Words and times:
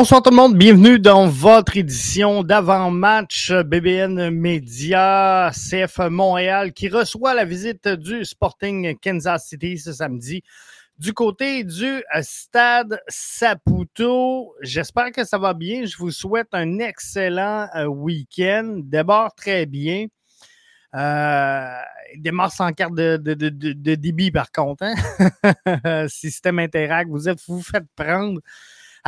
Bonsoir 0.00 0.22
tout 0.22 0.30
le 0.30 0.36
monde, 0.36 0.56
bienvenue 0.56 1.00
dans 1.00 1.26
votre 1.26 1.76
édition 1.76 2.44
d'avant-match 2.44 3.50
BBN 3.50 4.30
Media 4.30 5.50
CF 5.52 5.98
Montréal 6.08 6.72
qui 6.72 6.88
reçoit 6.88 7.34
la 7.34 7.44
visite 7.44 7.88
du 7.88 8.24
Sporting 8.24 8.96
Kansas 9.02 9.48
City 9.48 9.76
ce 9.76 9.92
samedi 9.92 10.44
du 11.00 11.12
côté 11.12 11.64
du 11.64 12.04
stade 12.20 13.00
Saputo. 13.08 14.54
J'espère 14.62 15.10
que 15.10 15.24
ça 15.24 15.36
va 15.36 15.52
bien. 15.52 15.84
Je 15.84 15.96
vous 15.96 16.12
souhaite 16.12 16.50
un 16.52 16.78
excellent 16.78 17.66
euh, 17.74 17.86
week-end. 17.86 18.76
D'abord, 18.84 19.34
très 19.34 19.66
bien. 19.66 20.06
Euh, 20.94 21.80
il 22.14 22.22
démarre 22.22 22.52
sans 22.52 22.72
carte 22.72 22.94
de, 22.94 23.16
de, 23.16 23.34
de, 23.34 23.48
de 23.48 23.94
débit, 23.96 24.30
par 24.30 24.52
contre. 24.52 24.84
Hein? 24.84 26.06
Système 26.08 26.60
Interact, 26.60 27.10
vous 27.10 27.28
êtes 27.28 27.40
vous 27.48 27.62
faites 27.62 27.86
prendre 27.96 28.40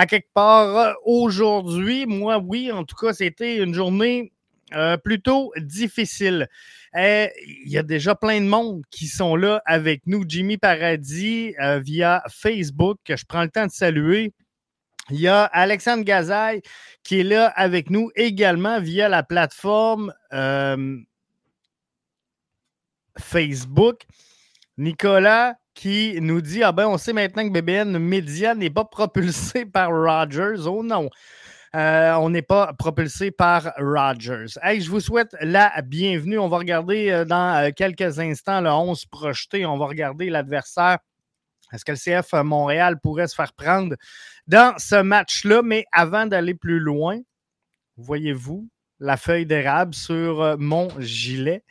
à 0.01 0.07
quelque 0.07 0.33
part 0.33 0.79
euh, 0.79 0.93
aujourd'hui. 1.05 2.07
Moi, 2.07 2.39
oui, 2.39 2.73
en 2.73 2.85
tout 2.85 2.97
cas, 2.97 3.13
c'était 3.13 3.59
une 3.59 3.75
journée 3.75 4.33
euh, 4.73 4.97
plutôt 4.97 5.53
difficile. 5.59 6.49
Euh, 6.97 7.29
il 7.47 7.71
y 7.71 7.77
a 7.77 7.83
déjà 7.83 8.15
plein 8.15 8.41
de 8.41 8.47
monde 8.47 8.83
qui 8.91 9.07
sont 9.09 9.37
là 9.37 9.61
avec 9.67 10.07
nous. 10.07 10.25
Jimmy 10.27 10.57
Paradis 10.57 11.55
via 11.83 12.23
Facebook, 12.31 12.99
que 13.05 13.15
je 13.15 13.27
prends 13.27 13.43
le 13.43 13.51
temps 13.51 13.67
de 13.67 13.73
saluer. 13.73 14.33
Il 15.11 15.21
y 15.21 15.29
a 15.29 15.45
Alexandre 15.45 16.03
Gazaille 16.03 16.63
qui 17.03 17.21
est 17.21 17.25
là 17.25 17.49
avec 17.49 17.91
nous 17.91 18.11
également 18.15 18.81
via 18.81 19.11
la 19.11 19.23
plateforme 19.23 20.15
Facebook. 23.19 24.05
Nicolas 24.79 25.60
qui 25.81 26.21
nous 26.21 26.43
dit 26.43 26.63
Ah 26.63 26.73
ben, 26.73 26.87
on 26.89 26.99
sait 26.99 27.15
maintenant 27.15 27.43
que 27.43 27.53
BBN 27.53 27.99
Media 27.99 28.55
n'est 28.55 28.69
pas 28.69 28.85
propulsé 28.85 29.65
par 29.73 29.89
Rogers. 29.89 30.67
Oh 30.67 30.83
non. 30.83 31.09
Euh, 31.75 32.13
on 32.17 32.29
n'est 32.29 32.43
pas 32.43 32.75
propulsé 32.75 33.31
par 33.31 33.73
Rogers. 33.79 34.59
Hey, 34.63 34.83
je 34.83 34.91
vous 34.91 35.01
souhaite 35.01 35.35
la 35.41 35.81
bienvenue. 35.81 36.39
On 36.39 36.49
va 36.49 36.59
regarder 36.59 37.11
euh, 37.11 37.25
dans 37.25 37.57
euh, 37.57 37.71
quelques 37.75 38.19
instants 38.19 38.61
le 38.61 38.69
11 38.69 39.07
projeté. 39.07 39.65
On 39.65 39.79
va 39.79 39.87
regarder 39.87 40.29
l'adversaire. 40.29 40.99
Est-ce 41.73 41.87
que 41.87 41.93
le 41.93 42.21
CF 42.21 42.35
Montréal 42.45 43.01
pourrait 43.03 43.29
se 43.29 43.35
faire 43.35 43.55
prendre 43.55 43.97
dans 44.47 44.75
ce 44.77 45.01
match-là? 45.01 45.63
Mais 45.63 45.87
avant 45.93 46.27
d'aller 46.27 46.55
plus 46.55 46.81
loin, 46.81 47.21
voyez-vous 47.97 48.69
la 48.99 49.17
feuille 49.17 49.47
d'érable 49.47 49.95
sur 49.95 50.59
mon 50.59 50.89
gilet? 50.99 51.65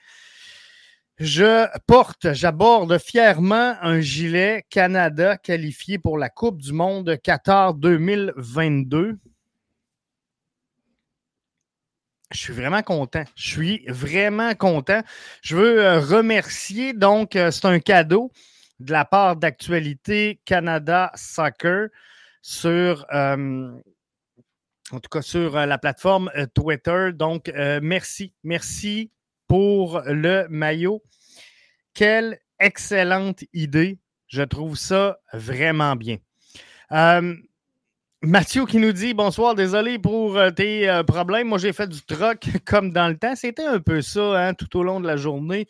Je 1.19 1.67
porte, 1.85 2.31
j'aborde 2.31 2.97
fièrement 2.97 3.75
un 3.81 3.99
gilet 3.99 4.65
Canada 4.69 5.35
qualifié 5.35 5.99
pour 5.99 6.17
la 6.17 6.29
Coupe 6.29 6.61
du 6.61 6.71
Monde 6.71 7.17
Qatar 7.21 7.73
2022. 7.73 9.19
Je 12.31 12.37
suis 12.39 12.53
vraiment 12.53 12.83
content. 12.83 13.25
Je 13.35 13.49
suis 13.49 13.85
vraiment 13.89 14.55
content. 14.55 15.01
Je 15.41 15.57
veux 15.57 15.85
euh, 15.85 15.99
remercier, 15.99 16.93
donc, 16.93 17.35
euh, 17.35 17.51
c'est 17.51 17.65
un 17.65 17.79
cadeau 17.79 18.31
de 18.79 18.93
la 18.93 19.03
part 19.03 19.35
d'Actualité 19.35 20.39
Canada 20.45 21.11
Soccer 21.15 21.89
sur, 22.41 23.05
euh, 23.13 23.73
en 24.91 24.99
tout 25.01 25.09
cas, 25.11 25.21
sur 25.21 25.51
la 25.53 25.77
plateforme 25.77 26.31
Twitter. 26.53 27.09
Donc, 27.13 27.51
merci. 27.81 28.31
Merci 28.45 29.11
pour 29.49 30.01
le 30.05 30.47
maillot. 30.47 31.03
Quelle 31.93 32.39
excellente 32.59 33.43
idée. 33.53 33.99
Je 34.27 34.43
trouve 34.43 34.77
ça 34.77 35.19
vraiment 35.33 35.95
bien. 35.95 36.17
Euh, 36.91 37.35
Mathieu 38.21 38.65
qui 38.65 38.77
nous 38.77 38.91
dit 38.91 39.13
bonsoir, 39.13 39.55
désolé 39.55 39.97
pour 39.97 40.37
euh, 40.37 40.51
tes 40.51 40.87
euh, 40.89 41.03
problèmes. 41.03 41.47
Moi, 41.47 41.57
j'ai 41.57 41.73
fait 41.73 41.87
du 41.87 42.01
troc 42.01 42.47
comme 42.65 42.91
dans 42.91 43.07
le 43.07 43.17
temps. 43.17 43.35
C'était 43.35 43.65
un 43.65 43.79
peu 43.79 44.01
ça 44.01 44.47
hein, 44.47 44.53
tout 44.53 44.77
au 44.77 44.83
long 44.83 44.99
de 44.99 45.07
la 45.07 45.17
journée. 45.17 45.67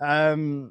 en 0.00 0.68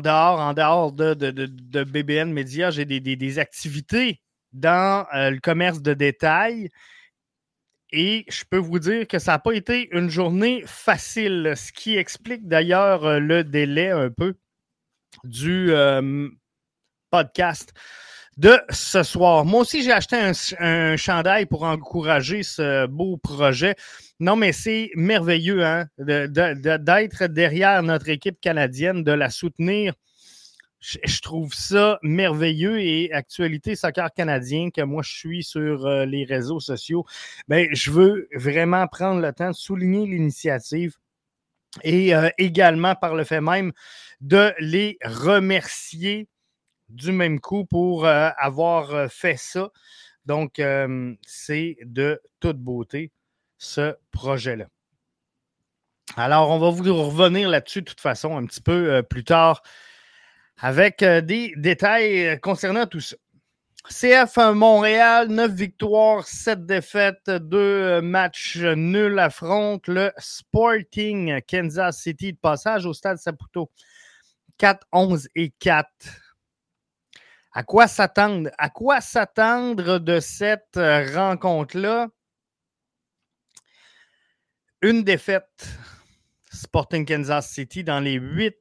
dehors, 0.00 0.40
en 0.40 0.52
dehors 0.54 0.92
de, 0.92 1.14
de, 1.14 1.84
BBN 1.84 2.32
Media, 2.32 2.70
j'ai 2.70 2.84
des, 2.84 3.00
des, 3.00 3.38
activités 3.38 4.20
dans 4.52 5.06
le 5.12 5.38
commerce 5.40 5.80
de 5.80 5.94
détail. 5.94 6.70
Et 7.92 8.24
je 8.28 8.44
peux 8.48 8.58
vous 8.58 8.78
dire 8.78 9.06
que 9.06 9.18
ça 9.18 9.32
n'a 9.32 9.38
pas 9.38 9.52
été 9.52 9.88
une 9.92 10.10
journée 10.10 10.64
facile, 10.66 11.54
ce 11.56 11.72
qui 11.72 11.96
explique 11.96 12.48
d'ailleurs 12.48 13.04
euh, 13.04 13.18
le 13.20 13.44
délai 13.44 13.90
un 13.90 14.10
peu 14.10 14.34
du 15.24 15.70
euh, 15.70 16.28
podcast 17.10 17.72
de 18.36 18.58
ce 18.70 19.02
soir. 19.02 19.44
Moi 19.44 19.60
aussi, 19.60 19.82
j'ai 19.82 19.92
acheté 19.92 20.16
un, 20.58 20.96
chandail 20.96 21.46
pour 21.46 21.62
encourager 21.62 22.42
ce 22.42 22.86
beau 22.86 23.16
projet. 23.16 23.76
Non, 24.20 24.36
mais 24.36 24.52
c'est 24.52 24.90
merveilleux 24.94 25.64
hein, 25.64 25.86
d'être 25.98 27.26
derrière 27.26 27.82
notre 27.82 28.08
équipe 28.08 28.40
canadienne, 28.40 29.04
de 29.04 29.12
la 29.12 29.30
soutenir 29.30 29.94
je, 30.86 31.20
trouve 31.20 31.52
ça 31.52 31.98
merveilleux 32.02 32.80
et 32.80 33.12
actualité 33.12 33.74
soccer 33.74 34.12
canadien 34.14 34.70
que 34.70 34.82
moi 34.82 35.02
je 35.02 35.12
suis 35.12 35.42
sur 35.42 35.86
euh, 35.86 36.04
les 36.04 36.24
réseaux 36.24 36.60
sociaux, 36.60 37.04
ben, 37.48 37.68
je 37.72 37.90
veux 37.90 38.28
vraiment 38.34 38.86
prendre 38.86 39.20
le 39.20 39.32
temps 39.32 39.50
de 39.50 39.56
souligner 39.56 40.06
l'initiative 40.06 40.96
et 41.82 42.14
euh, 42.14 42.28
également 42.38 42.94
par 42.94 43.14
le 43.14 43.24
fait 43.24 43.40
même 43.40 43.72
de 44.20 44.52
les 44.60 44.96
remercier 45.04 46.28
du 46.88 47.10
même 47.10 47.40
coup 47.40 47.64
pour 47.64 48.06
euh, 48.06 48.30
avoir 48.38 49.10
fait 49.10 49.36
ça. 49.36 49.70
Donc, 50.24 50.60
c'est 51.24 51.76
de 51.84 52.20
toute 52.40 52.58
beauté 52.58 53.12
ce 53.58 53.94
projet-là. 54.10 54.66
Alors, 56.16 56.50
on 56.50 56.58
va 56.58 56.70
vous 56.70 56.82
revenir 56.82 57.48
là-dessus 57.48 57.82
de 57.82 57.86
toute 57.86 58.00
façon 58.00 58.36
un 58.36 58.44
petit 58.44 58.60
peu 58.60 59.04
plus 59.08 59.22
tard 59.22 59.62
avec 60.58 61.02
euh, 61.02 61.20
des 61.20 61.52
détails 61.56 62.28
euh, 62.28 62.36
concernant 62.36 62.86
tout 62.86 63.00
ça. 63.00 63.16
CF 63.88 64.36
Montréal, 64.52 65.28
9 65.28 65.52
victoires, 65.52 66.26
7 66.26 66.66
défaites, 66.66 67.30
2 67.30 67.56
euh, 67.56 68.02
matchs 68.02 68.58
nuls 68.58 69.18
affrontent 69.18 69.92
le 69.92 70.10
Sporting 70.18 71.40
Kansas 71.48 72.00
City 72.00 72.32
de 72.32 72.38
passage 72.38 72.84
au 72.84 72.92
stade 72.92 73.18
Saputo. 73.18 73.70
4, 74.58 74.86
11 74.90 75.28
et 75.36 75.50
4. 75.60 75.88
À 77.52 77.62
quoi 77.62 77.86
s'attendre? 77.86 78.50
À 78.58 78.70
quoi 78.70 79.00
s'attendre 79.00 79.98
de 79.98 80.18
cette 80.18 80.76
rencontre-là? 80.76 82.08
Une 84.82 85.04
défaite. 85.04 85.68
Sporting 86.50 87.06
Kansas 87.06 87.50
City 87.50 87.84
dans 87.84 88.00
les 88.00 88.14
8 88.14 88.56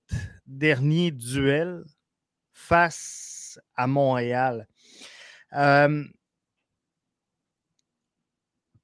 dernier 0.45 1.11
duel 1.11 1.83
face 2.53 3.59
à 3.75 3.87
Montréal. 3.87 4.67
Euh, 5.53 6.03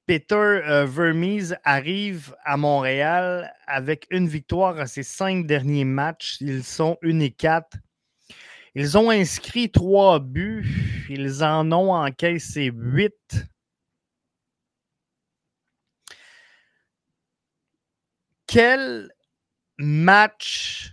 Peter 0.06 0.34
euh, 0.34 0.84
Vermees 0.84 1.54
arrive 1.64 2.34
à 2.44 2.56
Montréal 2.56 3.54
avec 3.66 4.06
une 4.10 4.28
victoire 4.28 4.78
à 4.78 4.86
ses 4.86 5.02
cinq 5.04 5.46
derniers 5.46 5.84
matchs. 5.84 6.38
Ils 6.40 6.64
sont 6.64 6.98
1 7.02 7.20
et 7.20 7.30
4. 7.30 7.78
Ils 8.74 8.98
ont 8.98 9.10
inscrit 9.10 9.70
trois 9.70 10.18
buts. 10.18 11.06
Ils 11.08 11.44
en 11.44 11.70
ont 11.72 11.94
encaissé 11.94 12.70
huit. 12.74 13.14
Quel 18.46 19.10
match 19.78 20.92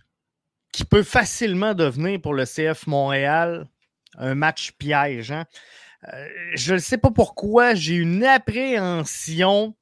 qui 0.79 0.85
peut 0.85 1.03
facilement 1.03 1.73
devenir 1.73 2.21
pour 2.21 2.33
le 2.33 2.45
CF 2.45 2.87
Montréal 2.87 3.67
un 4.17 4.33
match 4.33 4.71
piège. 4.77 5.29
Hein? 5.29 5.45
Euh, 6.07 6.25
je 6.55 6.75
ne 6.75 6.79
sais 6.79 6.97
pas 6.97 7.11
pourquoi 7.11 7.75
j'ai 7.75 7.95
une 7.95 8.23
appréhension 8.23 9.75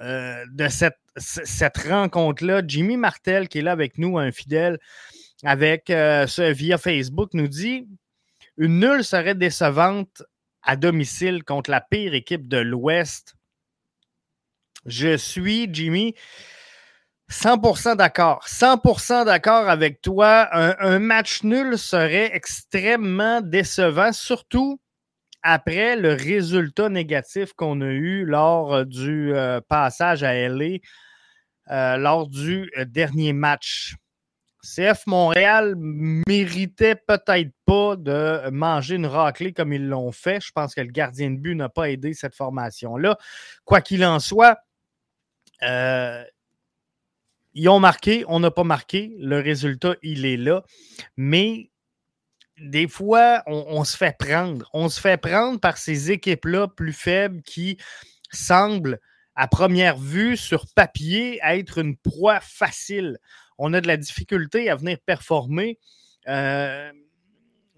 euh, 0.00 0.44
de 0.52 0.68
cette, 0.68 0.98
cette 1.16 1.78
rencontre-là. 1.78 2.60
Jimmy 2.66 2.98
Martel, 2.98 3.48
qui 3.48 3.60
est 3.60 3.62
là 3.62 3.72
avec 3.72 3.96
nous, 3.96 4.18
un 4.18 4.30
fidèle, 4.30 4.78
avec 5.44 5.88
euh, 5.88 6.26
via 6.38 6.76
Facebook, 6.76 7.30
nous 7.32 7.48
dit 7.48 7.88
une 8.58 8.80
nulle 8.80 9.04
serait 9.04 9.34
décevante 9.34 10.22
à 10.62 10.76
domicile 10.76 11.42
contre 11.42 11.70
la 11.70 11.80
pire 11.80 12.12
équipe 12.12 12.48
de 12.48 12.58
l'Ouest. 12.58 13.34
Je 14.84 15.16
suis, 15.16 15.70
Jimmy, 15.72 16.14
100% 17.30 17.96
d'accord. 17.96 18.44
100% 18.46 19.26
d'accord 19.26 19.68
avec 19.68 20.00
toi. 20.00 20.48
Un, 20.52 20.98
match 20.98 21.42
nul 21.42 21.76
serait 21.76 22.34
extrêmement 22.34 23.40
décevant, 23.42 24.12
surtout 24.12 24.80
après 25.42 25.96
le 25.96 26.14
résultat 26.14 26.88
négatif 26.88 27.52
qu'on 27.52 27.80
a 27.80 27.86
eu 27.86 28.24
lors 28.24 28.74
euh, 28.74 28.84
du 28.84 29.34
euh, 29.34 29.60
passage 29.60 30.22
à 30.24 30.34
LA, 30.48 30.78
euh, 31.70 31.96
lors 31.96 32.28
du 32.28 32.70
dernier 32.86 33.32
match. 33.32 33.94
CF 34.62 35.06
Montréal 35.06 35.74
méritait 35.76 36.96
peut-être 36.96 37.52
pas 37.64 37.94
de 37.96 38.50
manger 38.50 38.96
une 38.96 39.06
raclée 39.06 39.52
comme 39.52 39.72
ils 39.72 39.86
l'ont 39.86 40.10
fait. 40.10 40.40
Je 40.44 40.50
pense 40.50 40.74
que 40.74 40.80
le 40.80 40.90
gardien 40.90 41.30
de 41.30 41.36
but 41.36 41.54
n'a 41.54 41.68
pas 41.68 41.90
aidé 41.90 42.12
cette 42.12 42.34
formation-là. 42.34 43.16
Quoi 43.64 43.80
qu'il 43.80 44.04
en 44.04 44.18
soit, 44.18 44.58
ils 47.58 47.68
ont 47.68 47.80
marqué, 47.80 48.24
on 48.28 48.38
n'a 48.38 48.52
pas 48.52 48.62
marqué. 48.62 49.16
Le 49.18 49.40
résultat, 49.40 49.96
il 50.04 50.24
est 50.24 50.36
là. 50.36 50.62
Mais 51.16 51.72
des 52.60 52.86
fois, 52.86 53.42
on, 53.46 53.82
se 53.82 53.96
fait 53.96 54.16
prendre. 54.16 54.70
On 54.72 54.88
se 54.88 55.00
fait 55.00 55.20
prendre 55.20 55.58
par 55.58 55.76
ces 55.76 56.12
équipes-là 56.12 56.68
plus 56.68 56.92
faibles 56.92 57.42
qui 57.42 57.76
semblent, 58.30 59.00
à 59.34 59.48
première 59.48 59.98
vue, 59.98 60.36
sur 60.36 60.66
papier, 60.72 61.40
être 61.42 61.78
une 61.78 61.96
proie 61.96 62.38
facile. 62.40 63.18
On 63.58 63.74
a 63.74 63.80
de 63.80 63.88
la 63.88 63.96
difficulté 63.96 64.70
à 64.70 64.76
venir 64.76 64.98
performer. 65.04 65.80
Euh, 66.28 66.92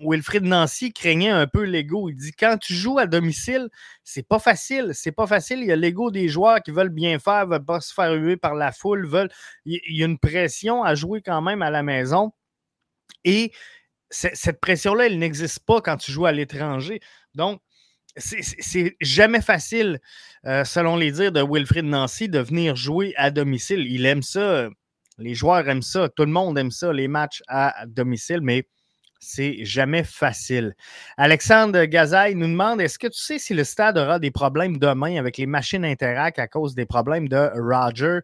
Wilfried 0.01 0.45
Nancy 0.45 0.93
craignait 0.93 1.31
un 1.31 1.47
peu 1.47 1.63
l'ego. 1.65 2.09
Il 2.09 2.17
dit 2.17 2.33
quand 2.33 2.57
tu 2.59 2.75
joues 2.75 2.99
à 2.99 3.07
domicile, 3.07 3.69
c'est 4.03 4.27
pas 4.27 4.39
facile. 4.39 4.91
C'est 4.95 5.13
pas 5.13 5.27
facile. 5.27 5.61
Il 5.61 5.67
y 5.67 5.73
a 5.73 5.77
l'ego 5.77 6.11
des 6.11 6.29
joueurs 6.29 6.63
qui 6.63 6.71
veulent 6.71 6.89
bien 6.89 7.19
faire, 7.19 7.47
veulent 7.47 7.65
pas 7.65 7.81
se 7.81 7.93
faire 7.93 8.13
huer 8.13 8.37
par 8.37 8.55
la 8.55 8.73
foule, 8.73 9.07
veulent. 9.07 9.31
Il 9.65 9.81
y 9.89 10.03
a 10.03 10.07
une 10.07 10.19
pression 10.19 10.83
à 10.83 10.95
jouer 10.95 11.23
quand 11.23 11.43
même 11.43 11.63
à 11.63 11.71
la 11.71 11.83
maison. 11.83 12.33
Et 13.25 13.53
cette 14.11 14.61
pression-là, 14.61 15.07
elle 15.07 15.19
n'existe 15.19 15.61
pas 15.61 15.81
quand 15.81 15.97
tu 15.97 16.11
joues 16.13 16.27
à 16.27 16.33
l'étranger. 16.33 17.01
Donc, 17.35 17.61
c'est 18.17 18.97
jamais 19.01 19.41
facile, 19.41 20.01
euh, 20.45 20.65
selon 20.65 20.97
les 20.97 21.13
dires 21.13 21.33
de 21.33 21.43
Wilfried 21.43 21.85
Nancy, 21.85 22.29
de 22.29 22.41
venir 22.41 22.75
jouer 22.75 23.15
à 23.17 23.31
domicile. 23.31 23.87
Il 23.89 24.05
aime 24.07 24.23
ça. 24.23 24.69
Les 25.19 25.35
joueurs 25.35 25.69
aiment 25.69 25.83
ça. 25.83 26.09
Tout 26.09 26.25
le 26.25 26.33
monde 26.33 26.59
aime 26.59 26.71
ça, 26.71 26.93
les 26.93 27.07
matchs 27.07 27.43
à 27.47 27.87
domicile, 27.87 28.41
mais 28.41 28.67
c'est 29.21 29.65
jamais 29.65 30.03
facile. 30.03 30.75
Alexandre 31.19 31.85
Gazaille 31.85 32.35
nous 32.35 32.49
demande 32.49 32.81
est-ce 32.81 32.99
que 32.99 33.07
tu 33.07 33.21
sais 33.21 33.39
si 33.39 33.53
le 33.53 33.65
stade 33.65 33.99
aura 33.99 34.19
des 34.19 34.31
problèmes 34.31 34.79
demain 34.79 35.19
avec 35.19 35.37
les 35.37 35.47
machines 35.47 35.85
Interact 35.85 36.39
à 36.39 36.49
cause 36.49 36.75
des 36.75 36.87
problèmes 36.87 37.29
de 37.29 37.51
Roger? 37.55 38.21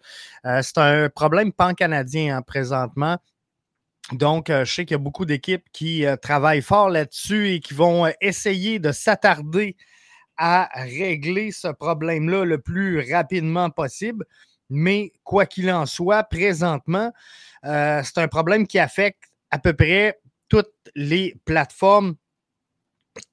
Euh, 0.46 0.62
C'est 0.62 0.78
un 0.78 1.08
problème 1.10 1.52
pan-canadien 1.52 2.38
hein, 2.38 2.43
présentement. 2.43 3.19
Donc, 4.12 4.48
euh, 4.48 4.64
je 4.64 4.72
sais 4.72 4.84
qu'il 4.87 4.94
y 4.94 5.00
a 5.00 5.02
beaucoup 5.02 5.26
d'équipes 5.26 5.66
qui 5.72 6.06
euh, 6.06 6.16
travaillent 6.16 6.62
fort 6.62 6.88
là-dessus 6.88 7.50
et 7.50 7.60
qui 7.60 7.75
vont 7.75 8.10
essayer 8.20 8.78
de 8.78 8.90
s'attarder 8.90 9.76
à 10.38 10.70
régler 10.75 11.50
ce 11.50 11.69
problème-là 11.69 12.44
le 12.44 12.58
plus 12.58 13.12
rapidement 13.12 13.69
possible. 13.69 14.25
Mais 14.70 15.12
quoi 15.25 15.44
qu'il 15.44 15.70
en 15.70 15.87
soit, 15.87 16.25
présentement, 16.25 17.12
c'est 17.62 18.19
un 18.19 18.28
problème 18.28 18.66
qui 18.66 18.78
affecte 18.78 19.22
à 19.50 19.58
peu 19.58 19.72
près 19.72 20.19
toutes 20.48 20.72
les 20.94 21.37
plateformes. 21.44 22.16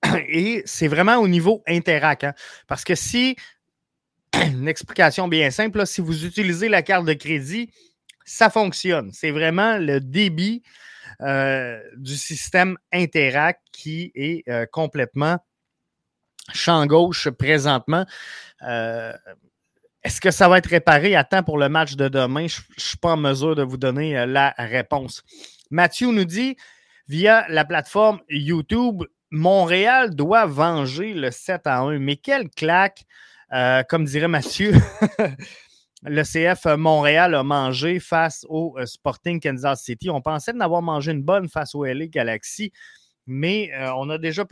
Et 0.27 0.63
c'est 0.65 0.88
vraiment 0.88 1.18
au 1.18 1.27
niveau 1.27 1.63
Interac. 1.68 2.24
Hein. 2.24 2.33
Parce 2.68 2.83
que 2.83 2.95
si, 2.95 3.36
une 4.33 4.68
explication 4.68 5.27
bien 5.27 5.51
simple, 5.51 5.86
si 5.86 6.01
vous 6.01 6.25
utilisez 6.25 6.69
la 6.69 6.81
carte 6.81 7.06
de 7.06 7.13
crédit, 7.13 7.71
ça 8.25 8.50
fonctionne. 8.50 9.12
C'est 9.12 9.31
vraiment 9.31 9.77
le 9.77 10.00
débit 10.00 10.63
euh, 11.21 11.80
du 11.98 12.15
système 12.15 12.77
Interac 12.92 13.60
qui 13.71 14.12
est 14.15 14.48
euh, 14.50 14.65
complètement 14.65 15.38
champ 16.54 16.86
gauche 16.86 17.30
présentement. 17.30 18.06
Euh, 18.63 19.13
est-ce 20.04 20.19
que 20.19 20.31
ça 20.31 20.50
va 20.50 20.57
être 20.57 20.68
réparé? 20.68 21.15
À 21.15 21.24
temps 21.24 21.44
pour 21.44 21.57
le 21.57 21.69
match 21.69 21.95
de 21.95 22.10
demain? 22.10 22.48
Je 22.48 22.60
ne 22.60 22.81
suis 22.81 22.98
pas 22.98 23.13
en 23.13 23.18
mesure 23.18 23.56
de 23.56 23.63
vous 23.63 23.77
donner 23.77 24.25
la 24.25 24.54
réponse. 24.57 25.24
Mathieu 25.71 26.07
nous 26.07 26.25
dit 26.25 26.57
via 27.08 27.46
la 27.50 27.66
plateforme 27.66 28.22
YouTube. 28.30 29.04
Montréal 29.32 30.16
doit 30.16 30.46
venger 30.46 31.14
le 31.14 31.32
7 31.32 31.66
à 31.66 31.80
1. 31.80 32.00
Mais 32.00 32.18
quelle 32.18 32.50
claque, 32.50 33.04
euh, 33.52 33.84
comme 33.84 34.06
dirait 34.06 34.28
Mathieu, 34.28 34.74
le 36.04 36.24
CF 36.24 36.66
Montréal 36.78 37.34
a 37.34 37.44
mangé 37.44 38.00
face 38.00 38.46
au 38.48 38.76
euh, 38.78 38.86
Sporting 38.86 39.40
Kansas 39.40 39.84
City. 39.84 40.10
On 40.10 40.22
pensait 40.22 40.54
d'avoir 40.54 40.82
mangé 40.82 41.12
une 41.12 41.24
bonne 41.24 41.50
face 41.50 41.74
au 41.74 41.84
LA 41.84 42.08
Galaxy, 42.08 42.72
mais 43.26 43.72
euh, 43.74 43.92
on 43.96 44.10
a 44.10 44.18
déjà. 44.18 44.46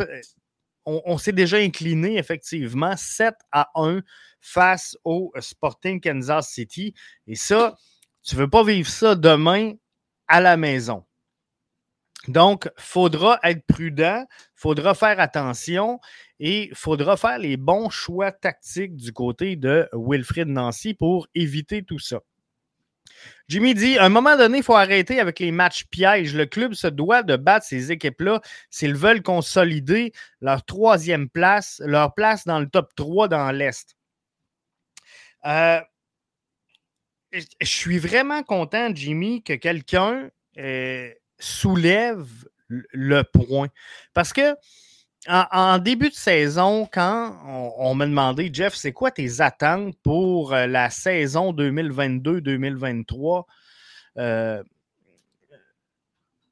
On, 0.87 1.19
s'est 1.19 1.31
déjà 1.31 1.57
incliné 1.57 2.17
effectivement 2.17 2.97
7 2.97 3.35
à 3.51 3.69
1 3.75 4.01
face 4.39 4.97
au 5.03 5.31
Sporting 5.39 6.01
Kansas 6.01 6.49
City. 6.49 6.95
Et 7.27 7.35
ça, 7.35 7.75
tu 8.23 8.35
ne 8.35 8.41
veux 8.41 8.49
pas 8.49 8.63
vivre 8.63 8.89
ça 8.89 9.13
demain 9.13 9.73
à 10.27 10.41
la 10.41 10.57
maison. 10.57 11.05
Donc, 12.27 12.69
faudra 12.77 13.39
être 13.43 13.65
prudent, 13.65 14.25
faudra 14.53 14.93
faire 14.93 15.19
attention 15.19 15.99
et 16.39 16.69
faudra 16.73 17.17
faire 17.17 17.39
les 17.39 17.57
bons 17.57 17.89
choix 17.89 18.31
tactiques 18.31 18.95
du 18.95 19.11
côté 19.11 19.55
de 19.55 19.89
Wilfrid 19.93 20.47
Nancy 20.47 20.93
pour 20.93 21.27
éviter 21.33 21.83
tout 21.83 21.99
ça. 21.99 22.19
Jimmy 23.47 23.73
dit, 23.73 23.97
à 23.97 24.05
un 24.05 24.09
moment 24.09 24.37
donné, 24.37 24.59
il 24.59 24.63
faut 24.63 24.75
arrêter 24.75 25.19
avec 25.19 25.39
les 25.39 25.51
matchs 25.51 25.85
pièges. 25.85 26.35
Le 26.35 26.45
club 26.45 26.73
se 26.73 26.87
doit 26.87 27.23
de 27.23 27.35
battre 27.35 27.65
ces 27.65 27.91
équipes-là 27.91 28.41
s'ils 28.69 28.95
veulent 28.95 29.23
consolider 29.23 30.13
leur 30.41 30.63
troisième 30.63 31.29
place, 31.29 31.81
leur 31.85 32.13
place 32.13 32.45
dans 32.45 32.59
le 32.59 32.69
top 32.69 32.93
3 32.95 33.27
dans 33.27 33.51
l'Est. 33.51 33.95
Euh, 35.45 35.81
je 37.33 37.45
suis 37.61 37.97
vraiment 37.97 38.43
content, 38.43 38.89
Jimmy, 38.93 39.43
que 39.43 39.53
quelqu'un 39.53 40.29
euh, 40.57 41.11
soulève 41.41 42.27
le 42.69 43.23
point. 43.23 43.67
Parce 44.13 44.33
que 44.33 44.55
en, 45.27 45.77
début 45.77 46.09
de 46.09 46.15
saison, 46.15 46.87
quand 46.91 47.37
on, 47.77 47.93
m'a 47.93 48.07
demandé, 48.07 48.49
Jeff, 48.51 48.73
c'est 48.73 48.91
quoi 48.91 49.11
tes 49.11 49.39
attentes 49.41 49.95
pour 50.03 50.53
euh, 50.53 50.65
la 50.65 50.89
saison 50.89 51.53
2022-2023 51.53 53.45
euh, 54.17 54.63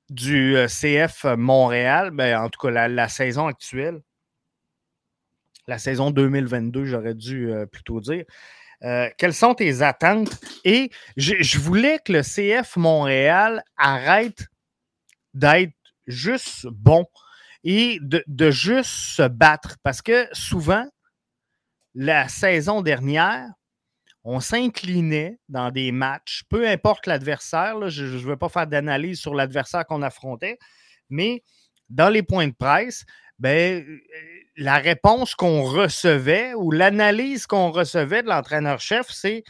du 0.10 0.56
euh, 0.56 0.68
CF 0.68 1.26
Montréal, 1.36 2.12
ben, 2.12 2.40
en 2.40 2.50
tout 2.50 2.60
cas 2.60 2.88
la, 2.88 3.08
saison 3.08 3.48
actuelle, 3.48 4.02
la 5.68 5.80
saison 5.80 6.12
2022, 6.12 6.86
j'aurais 6.86 7.16
dû 7.16 7.52
plutôt 7.72 8.00
dire. 8.02 8.26
quelles 9.18 9.34
sont 9.34 9.56
tes 9.56 9.82
attentes? 9.82 10.40
Et 10.64 10.92
je 11.18 11.60
voulais 11.60 12.00
que 12.04 12.14
le 12.14 12.22
CF 12.22 12.76
Montréal 12.76 13.64
arrête 13.78 14.48
d'être 15.34 15.74
juste 16.08 16.68
bon 16.68 17.06
et 17.64 18.00
de, 18.02 18.52
juste 18.52 18.92
se 18.92 19.28
battre. 19.28 19.78
Parce 19.84 20.02
que 20.02 20.28
souvent, 20.32 20.86
la 21.94 22.28
saison 22.28 22.82
dernière, 22.82 23.48
on 24.24 24.40
s'inclinait 24.40 25.40
dans 25.48 25.72
des 25.72 25.92
matchs, 25.92 26.44
peu 26.50 26.68
importe 26.68 27.08
l'adversaire, 27.08 27.90
je 27.90 28.04
ne 28.04 28.18
veux 28.18 28.38
pas 28.38 28.50
faire 28.50 28.68
d'analyse 28.68 29.20
sur 29.20 29.34
l'adversaire 29.34 29.86
qu'on 29.86 30.02
affrontait, 30.02 30.60
mais 31.10 31.44
dans 31.90 32.10
les 32.10 32.22
points 32.22 32.48
de 32.48 32.54
presse, 32.54 33.06
ben, 33.40 33.84
euh, 33.88 34.00
la 34.58 34.78
réponse 34.78 35.36
qu'on 35.36 35.64
recevait 35.64 36.54
ou 36.54 36.72
l'analyse 36.72 37.48
qu'on 37.48 37.72
recevait 37.72 38.22
de 38.22 38.28
l'entraîneur-chef, 38.28 39.08
c'est 39.10 39.44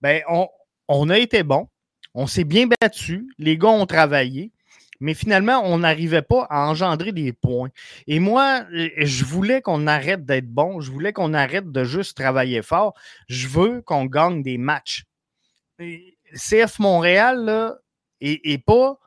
ben, 0.00 0.22
on, 0.28 0.48
on 0.88 1.08
a 1.08 1.18
été 1.18 1.44
bon, 1.44 1.68
on 2.12 2.26
s'est 2.26 2.44
bien 2.44 2.66
battu, 2.80 3.28
les 3.38 3.56
gars 3.56 3.68
ont 3.68 3.86
travaillé, 3.86 4.52
mais 5.00 5.14
finalement, 5.14 5.62
on 5.64 5.78
n'arrivait 5.78 6.22
pas 6.22 6.46
à 6.50 6.66
engendrer 6.68 7.12
des 7.12 7.32
points. 7.32 7.70
Et 8.06 8.18
moi, 8.18 8.64
je 8.70 9.24
voulais 9.24 9.62
qu'on 9.62 9.86
arrête 9.86 10.24
d'être 10.24 10.48
bon, 10.48 10.80
je 10.80 10.90
voulais 10.90 11.12
qu'on 11.12 11.34
arrête 11.34 11.70
de 11.70 11.84
juste 11.84 12.16
travailler 12.16 12.62
fort. 12.62 12.94
Je 13.28 13.48
veux 13.48 13.82
qu'on 13.82 14.06
gagne 14.06 14.42
des 14.42 14.58
matchs. 14.58 15.04
CF 16.34 16.78
Montréal, 16.78 17.44
là, 17.44 17.76
et, 18.20 18.58
pas. 18.58 18.98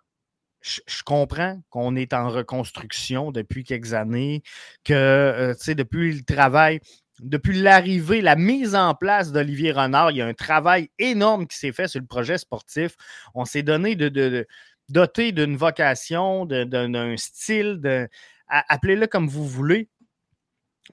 Je, 0.62 1.03
comprends 1.05 1.62
qu'on 1.69 1.96
est 1.96 2.13
en 2.13 2.29
reconstruction 2.29 3.31
depuis 3.31 3.63
quelques 3.63 3.93
années, 3.93 4.43
que, 4.84 4.93
euh, 4.93 5.74
depuis 5.74 6.13
le 6.13 6.22
travail, 6.22 6.81
depuis 7.22 7.60
l'arrivée, 7.60 8.22
la 8.22 8.36
mise 8.36 8.75
en 8.75 8.93
place 8.93 9.31
d'Olivier 9.31 9.72
Renard, 9.72 10.12
il 10.12 10.17
y 10.17 10.22
a 10.22 10.27
un 10.27 10.34
travail 10.34 10.89
énorme 11.00 11.48
qui 11.48 11.58
s'est 11.58 11.72
fait 11.72 11.88
sur 11.88 12.00
le 12.01 12.08
projet 12.08 12.38
sportif. 12.38 12.96
On 13.34 13.46
s'est 13.46 13.63
donné 13.63 13.96
de 13.96 14.48
doté 14.89 15.31
d'une 15.31 15.55
vocation, 15.55 16.46
d'un 16.46 17.17
style, 17.17 18.10
appelez-le 18.48 19.08
comme 19.08 19.27
vous 19.27 19.48
voulez. 19.48 19.89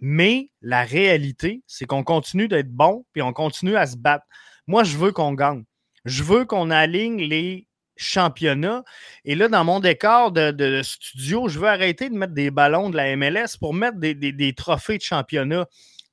Mais 0.01 0.51
la 0.61 0.85
réalité, 0.85 1.63
c'est 1.67 1.87
qu'on 1.87 2.05
continue 2.05 2.49
d'être 2.49 2.71
bon, 2.71 3.07
puis 3.13 3.23
on 3.23 3.33
continue 3.33 3.77
à 3.77 3.87
se 3.87 3.97
battre. 3.97 4.27
Moi, 4.67 4.85
je 4.85 4.97
veux 4.97 5.13
qu'on 5.13 5.33
gagne. 5.33 5.65
Je 6.05 6.23
veux 6.23 6.45
qu'on 6.45 6.71
aligne 6.71 7.23
les 7.23 7.67
championnats. 7.97 8.85
Et 9.25 9.35
là, 9.35 9.49
dans 9.49 9.65
mon 9.65 9.81
décor 9.81 10.33
de, 10.33 10.83
studio, 10.83 11.49
je 11.49 11.59
veux 11.59 11.69
arrêter 11.69 12.11
de 12.11 12.15
mettre 12.15 12.35
des 12.35 12.51
ballons 12.51 12.91
de 12.91 12.97
la 12.97 13.17
MLS 13.17 13.57
pour 13.59 13.73
mettre 13.73 13.99
des, 13.99 14.15
des 14.15 14.55
trophées 14.55 14.99
de 14.99 15.03
championnat 15.03 15.67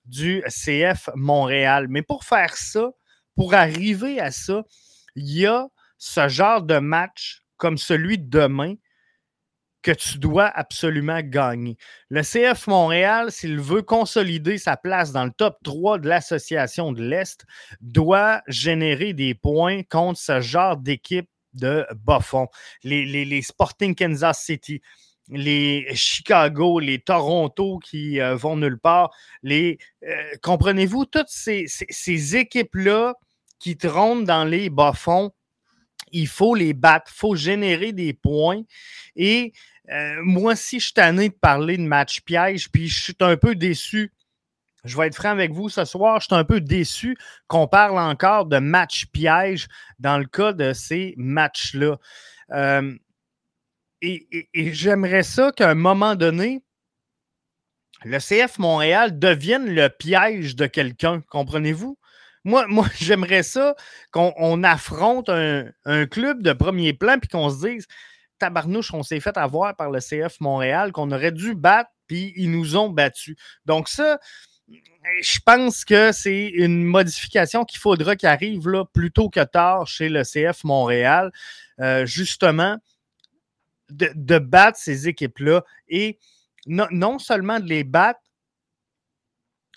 du 0.05 0.43
CF 0.47 1.09
Montréal. 1.15 1.87
Mais 1.89 2.01
pour 2.01 2.23
faire 2.23 2.55
ça, 2.55 2.91
pour 3.35 3.53
arriver 3.53 4.19
à 4.19 4.31
ça, 4.31 4.63
il 5.15 5.29
y 5.29 5.45
a 5.45 5.67
ce 5.97 6.27
genre 6.27 6.61
de 6.61 6.79
match 6.79 7.42
comme 7.63 7.77
celui 7.77 8.17
de 8.17 8.29
demain 8.29 8.75
que 9.83 9.93
tu 9.93 10.17
dois 10.17 10.47
absolument 10.47 11.21
gagner. 11.21 11.77
Le 12.09 12.21
CF 12.21 12.67
Montréal, 12.67 13.31
s'il 13.31 13.57
veut 13.57 13.81
consolider 13.81 14.57
sa 14.57 14.75
place 14.75 15.13
dans 15.13 15.23
le 15.23 15.31
top 15.31 15.59
3 15.63 15.99
de 15.99 16.09
l'association 16.09 16.91
de 16.91 17.01
l'Est, 17.01 17.45
doit 17.79 18.41
générer 18.49 19.13
des 19.13 19.33
points 19.33 19.83
contre 19.83 20.19
ce 20.19 20.41
genre 20.41 20.75
d'équipe 20.75 21.29
de 21.53 21.87
bas. 22.05 22.19
Les, 22.83 23.41
Sporting 23.41 23.95
Kansas 23.95 24.43
City, 24.43 24.81
les 25.29 25.87
Chicago, 25.95 26.81
les 26.81 26.99
Toronto 26.99 27.79
qui 27.79 28.19
euh, 28.19 28.35
vont 28.35 28.57
nulle 28.57 28.77
part. 28.77 29.09
Les, 29.41 29.77
euh, 30.05 30.11
comprenez-vous, 30.41 31.05
toutes 31.05 31.29
ces, 31.29 31.63
ces, 31.67 32.35
équipes-là 32.35 33.13
qui 33.57 33.77
trônent 33.77 34.25
dans 34.25 34.43
les 34.43 34.69
bas-fonds, 34.69 35.31
il 36.13 36.27
faut 36.27 36.55
les 36.55 36.73
battre, 36.73 37.11
il 37.13 37.17
faut 37.17 37.35
générer 37.35 37.91
des 37.91 38.13
points. 38.13 38.61
Et 39.15 39.51
euh, 39.91 40.15
moi, 40.23 40.55
si 40.55 40.79
je 40.79 40.85
suis 40.85 40.93
tanné 40.93 41.29
de 41.29 41.33
parler 41.33 41.77
de 41.77 41.83
match 41.83 42.21
piège, 42.21 42.71
puis 42.71 42.87
je 42.87 43.03
suis 43.03 43.15
un 43.19 43.35
peu 43.35 43.55
déçu. 43.55 44.13
Je 44.85 44.97
vais 44.97 45.07
être 45.07 45.15
franc 45.15 45.29
avec 45.29 45.51
vous 45.51 45.69
ce 45.69 45.85
soir, 45.85 46.19
je 46.19 46.25
suis 46.25 46.35
un 46.35 46.43
peu 46.43 46.59
déçu 46.59 47.17
qu'on 47.47 47.67
parle 47.67 47.97
encore 47.97 48.45
de 48.45 48.59
match 48.59 49.05
piège 49.07 49.67
dans 49.99 50.17
le 50.17 50.25
cas 50.25 50.51
de 50.51 50.73
ces 50.73 51.13
matchs-là. 51.17 51.97
Euh, 52.51 52.93
et, 54.01 54.27
j'aimerais 54.73 55.23
ça 55.23 55.53
qu'à 55.53 55.69
un 55.69 55.75
moment 55.75 56.15
donné, 56.15 56.61
le 58.03 58.19
CF 58.19 58.59
Montréal 58.59 59.17
devienne 59.17 59.73
le 59.73 59.87
piège 59.87 60.57
de 60.57 60.65
quelqu'un, 60.65 61.21
comprenez-vous? 61.29 61.97
Moi, 62.43 62.65
moi 62.69 62.87
j'aimerais 62.99 63.43
ça 63.43 63.75
qu'on 64.11 64.63
affronte 64.63 65.29
un, 65.29 65.71
club 66.07 66.41
de 66.41 66.53
premier 66.53 66.93
plan 66.93 67.17
puis 67.19 67.29
qu'on 67.29 67.49
se 67.49 67.67
dise 67.67 67.87
tabarnouche, 68.39 68.93
on 68.93 69.03
s'est 69.03 69.19
fait 69.19 69.37
avoir 69.37 69.75
par 69.75 69.89
le 69.89 69.99
CF 69.99 70.41
Montréal, 70.41 70.91
qu'on 70.91 71.11
aurait 71.11 71.31
dû 71.31 71.55
battre, 71.55 71.91
puis 72.07 72.33
ils 72.35 72.51
nous 72.51 72.75
ont 72.75 72.89
battus. 72.89 73.37
Donc, 73.65 73.87
ça, 73.87 74.19
je 75.21 75.39
pense 75.45 75.85
que 75.85 76.11
c'est 76.11 76.47
une 76.47 76.83
modification 76.83 77.63
qu'il 77.63 77.79
faudra 77.79 78.15
qu'il 78.15 78.27
arrive 78.27 78.67
là, 78.67 78.85
plus 78.85 79.11
tôt 79.11 79.29
que 79.29 79.43
tard 79.43 79.87
chez 79.87 80.09
le 80.09 80.23
CF 80.23 80.63
Montréal, 80.65 81.31
euh, 81.79 82.05
justement, 82.05 82.77
de, 83.89 84.39
battre 84.39 84.77
ces 84.79 85.07
équipes-là 85.07 85.63
et 85.87 86.19
non, 86.65 87.19
seulement 87.19 87.59
de 87.59 87.65
les 87.65 87.83
battre, 87.83 88.19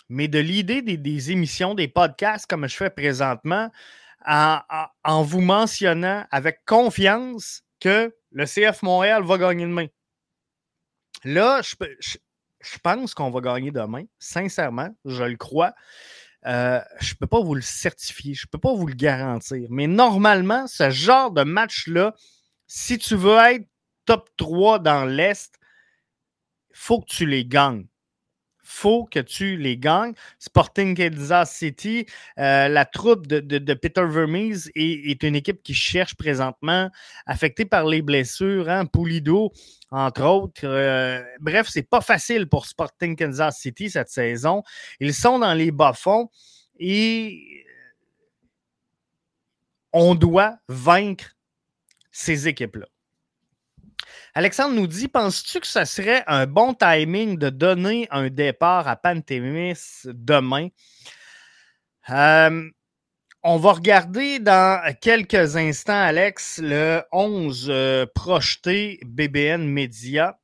mais 0.09 0.29
de 0.29 0.39
l'idée 0.39 0.83
des, 0.83 1.31
émissions, 1.31 1.75
des 1.75 1.89
podcasts 1.89 2.47
comme 2.47 2.69
je 2.69 2.77
fais 2.77 2.91
présentement, 2.91 3.71
en 4.27 5.23
vous 5.23 5.41
mentionnant 5.41 6.25
avec 6.31 6.65
confiance 6.65 7.63
que 7.81 8.15
le 8.33 8.45
CF 8.45 8.83
Montréal 8.83 9.23
va 9.23 9.39
gagner 9.39 9.65
demain. 9.65 9.87
Là, 11.25 11.61
je, 11.63 12.79
pense 12.83 13.15
qu'on 13.15 13.31
va 13.31 13.41
gagner 13.41 13.71
demain. 13.71 14.05
Sincèrement, 14.19 14.95
je 15.05 15.25
le 15.25 15.37
crois. 15.37 15.75
Euh, 16.47 16.81
je 17.01 17.15
ne 17.15 17.17
peux 17.19 17.27
pas 17.27 17.41
vous 17.41 17.55
le 17.55 17.61
certifier, 17.61 18.35
je 18.35 18.47
ne 18.47 18.51
peux 18.51 18.59
pas 18.59 18.75
vous 18.75 18.87
le 18.87 18.95
garantir. 18.95 19.67
Mais 19.71 19.87
normalement, 19.87 20.67
ce 20.67 20.91
genre 20.91 21.33
de 21.33 21.43
match-là, 21.43 22.15
si 22.67 22.99
tu 22.99 23.17
veux 23.17 23.39
être 23.39 23.67
top 24.05 24.29
3 24.37 24.79
dans 24.79 25.05
l'Est, 25.05 25.55
il 26.71 26.77
faut 26.77 27.01
que 27.01 27.07
tu 27.07 27.27
les 27.27 27.45
gagnes 27.45 27.87
faut 28.67 29.05
que 29.05 29.21
tu 29.21 29.57
les 29.57 29.79
gagnes. 29.79 30.13
Sporting 30.39 30.97
Kansas 30.97 31.55
City, 31.55 32.05
euh, 32.39 32.69
la 32.69 32.85
troupe 32.85 33.27
de, 33.27 33.75
Peter 33.75 34.05
Vermees 34.07 34.71
est, 34.75 35.23
une 35.23 35.37
équipe 35.37 35.63
qui 35.63 35.75
cherche 35.75 36.17
présentement, 36.17 36.91
affectée 37.27 37.65
par 37.65 37.87
les 37.87 38.03
blessures, 38.03 38.69
hein, 38.69 38.87
Poulido, 38.87 39.53
entre 39.91 40.25
autres. 40.25 40.65
Euh, 40.65 41.23
bref, 41.41 41.69
c'est 41.71 41.89
pas 41.89 42.01
facile 42.01 42.49
pour 42.49 42.67
Sporting 42.67 43.17
Kansas 43.17 43.59
City 43.59 43.89
cette 43.89 44.09
saison. 44.09 44.63
Ils 45.01 45.15
sont 45.15 45.39
dans 45.39 45.55
les 45.55 45.71
bas-fonds 45.71 46.29
et 46.79 47.65
on 49.93 50.15
doit 50.15 50.59
vaincre 50.69 51.37
ces 52.11 52.49
équipes-là. 52.49 52.87
Alexandre 54.37 54.75
nous 54.75 54.87
dit 54.87 55.09
Penses-tu 55.09 55.61
que 55.61 55.67
ce 55.67 55.87
serait 55.87 56.23
un 56.27 56.47
bon 56.47 56.75
timing 56.75 57.39
de 57.39 57.49
donner 57.49 58.07
un 58.11 58.29
départ 58.29 58.87
à 58.87 58.95
Pantémis 58.95 60.03
demain? 60.05 60.69
Euh, 62.11 62.71
On 63.43 63.57
va 63.57 63.73
regarder 63.73 64.39
dans 64.39 64.95
quelques 65.01 65.57
instants, 65.57 66.03
Alex, 66.03 66.61
le 66.63 67.03
11 67.13 67.69
euh, 67.71 68.05
projeté 68.15 69.01
BBN 69.07 69.67
Media. 69.67 70.39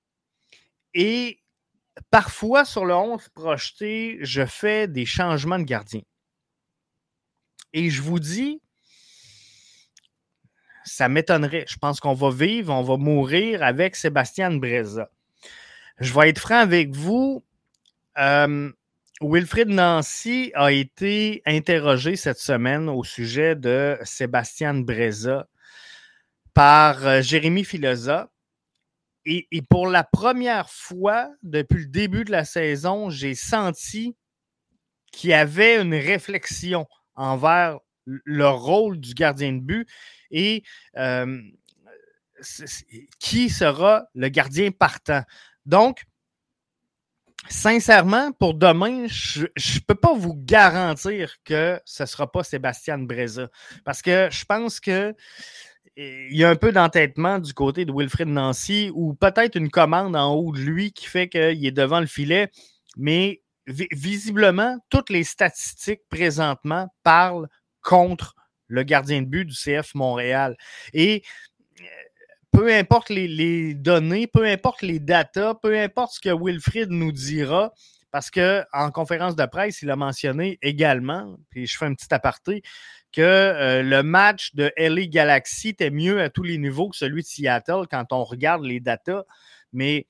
Et 0.95 1.43
parfois, 2.11 2.65
sur 2.65 2.87
le 2.87 2.95
11 2.95 3.29
projeté, 3.35 4.21
je 4.23 4.47
fais 4.47 4.89
des 4.89 5.05
changements 5.05 5.59
de 5.59 5.65
gardien. 5.65 6.01
Et 7.75 7.91
je 7.91 8.01
vous 8.01 8.21
dis, 8.21 8.63
ça 10.85 11.09
m'étonnerait. 11.09 11.65
Je 11.69 11.77
pense 11.77 12.01
qu'on 12.01 12.15
va 12.15 12.31
vivre, 12.31 12.73
on 12.73 12.83
va 12.83 12.97
mourir 12.97 13.63
avec 13.63 13.97
Sébastien 13.97 14.51
Breza. 14.51 15.11
Je 15.99 16.13
vais 16.13 16.31
être 16.31 16.39
franc 16.39 16.59
avec 16.59 16.91
vous. 16.95 17.45
Euh, 18.19 18.71
Wilfrid 19.21 19.69
Nancy 19.69 20.51
a 20.55 20.73
été 20.73 21.43
interrogé 21.47 22.17
cette 22.17 22.39
semaine 22.39 22.89
au 22.89 23.05
sujet 23.05 23.55
de 23.55 23.97
Sébastien 24.03 24.75
Breza 24.75 25.47
par 26.55 27.07
euh, 27.07 27.23
Jérémy 27.23 27.65
Filosa. 27.65 28.31
Et, 29.25 29.47
et, 29.53 29.63
pour 29.63 29.87
la 29.87 30.03
première 30.03 30.69
fois 30.69 31.31
depuis 31.45 31.83
le 31.83 31.87
début 31.87 32.25
de 32.25 32.33
la 32.33 32.45
saison, 32.45 33.09
j'ai 33.09 33.37
senti 33.37 34.17
qu'il 35.13 35.31
y 35.31 35.35
avait 35.35 35.81
une 35.81 35.95
réflexion 35.95 36.89
envers 37.15 37.79
le 38.07 38.49
rôle 38.49 38.99
du 38.99 39.15
gardien 39.15 39.53
de 39.53 39.61
but 39.61 39.89
et 40.31 40.63
qui 43.19 43.51
sera 43.51 44.05
le 44.15 44.29
gardien 44.29 44.71
partant. 44.71 45.23
Donc, 45.65 46.03
sincèrement, 47.49 48.33
pour 48.33 48.55
demain, 48.55 49.07
je 49.09 49.43
ne 49.43 49.81
peux 49.87 49.95
pas 49.95 50.15
vous 50.15 50.35
garantir 50.35 51.37
que 51.45 51.81
ce 51.85 52.03
ne 52.03 52.07
sera 52.07 52.31
pas 52.31 52.43
Sébastien 52.43 52.99
Breza. 52.99 53.49
Parce 53.85 54.03
que 54.03 54.29
je 54.31 54.45
pense 54.45 54.81
que 54.81 55.15
il 55.97 56.35
y 56.37 56.43
a 56.43 56.49
un 56.49 56.57
peu 56.57 56.73
d'entêtement 56.73 57.39
du 57.39 57.53
côté 57.53 57.85
de 57.85 57.93
Wilfred 57.93 58.29
Nancy 58.29 58.91
ou 58.95 59.13
peut-être 59.15 59.57
une 59.57 59.71
commande 59.71 60.17
en 60.17 60.33
haut 60.35 60.51
de 60.51 60.59
lui 60.59 60.93
qui 60.93 61.05
fait 61.05 61.29
qu'il 61.29 61.67
est 61.67 61.71
devant 61.71 62.01
le 62.01 62.07
filet. 62.07 62.51
Mais 62.97 63.43
visiblement, 63.67 64.79
toutes 64.89 65.11
les 65.11 65.23
statistiques 65.23 66.01
présentement 66.09 66.89
parlent 67.03 67.49
contre 67.83 68.35
le 68.69 68.83
gardien 68.83 69.23
de 69.23 69.27
but 69.27 69.45
du 69.45 69.55
CF 69.55 69.95
Montréal. 69.95 70.57
Et 70.95 71.23
euh, 71.81 71.85
peu 72.51 72.73
importe 72.75 73.11
les, 73.11 73.75
données, 73.75 74.27
peu 74.27 74.45
importe 74.45 74.83
les 74.83 74.99
datas, 74.99 75.55
peu 75.55 75.79
importe 75.79 76.15
ce 76.15 76.21
que 76.21 76.35
Wilfried 76.35 76.91
nous 76.91 77.13
dira, 77.13 77.73
parce 78.11 78.31
qu'en 78.31 78.91
conférence 78.91 79.37
de 79.37 79.47
presse, 79.47 79.83
il 79.83 79.91
a 79.91 79.97
mentionné 79.97 80.59
également, 80.63 81.37
puis 81.51 81.67
je 81.67 81.79
fais 81.79 81.87
un 81.87 81.95
petit 81.95 82.13
aparté, 82.13 82.63
que 83.11 83.21
euh, 83.21 83.83
le 83.83 84.03
match 84.03 84.55
de 84.55 84.73
LA 84.77 85.07
Galaxy 85.07 85.71
était 85.71 85.91
mieux 85.91 86.21
à 86.21 86.31
tous 86.31 86.43
les 86.43 86.59
niveaux 86.59 86.89
que 86.89 86.97
celui 86.97 87.23
de 87.23 87.27
Seattle 87.27 87.87
quand 87.91 88.13
on 88.13 88.25
regarde 88.25 88.65
les 88.65 88.81
datas. 88.81 89.25
Mais 89.73 90.07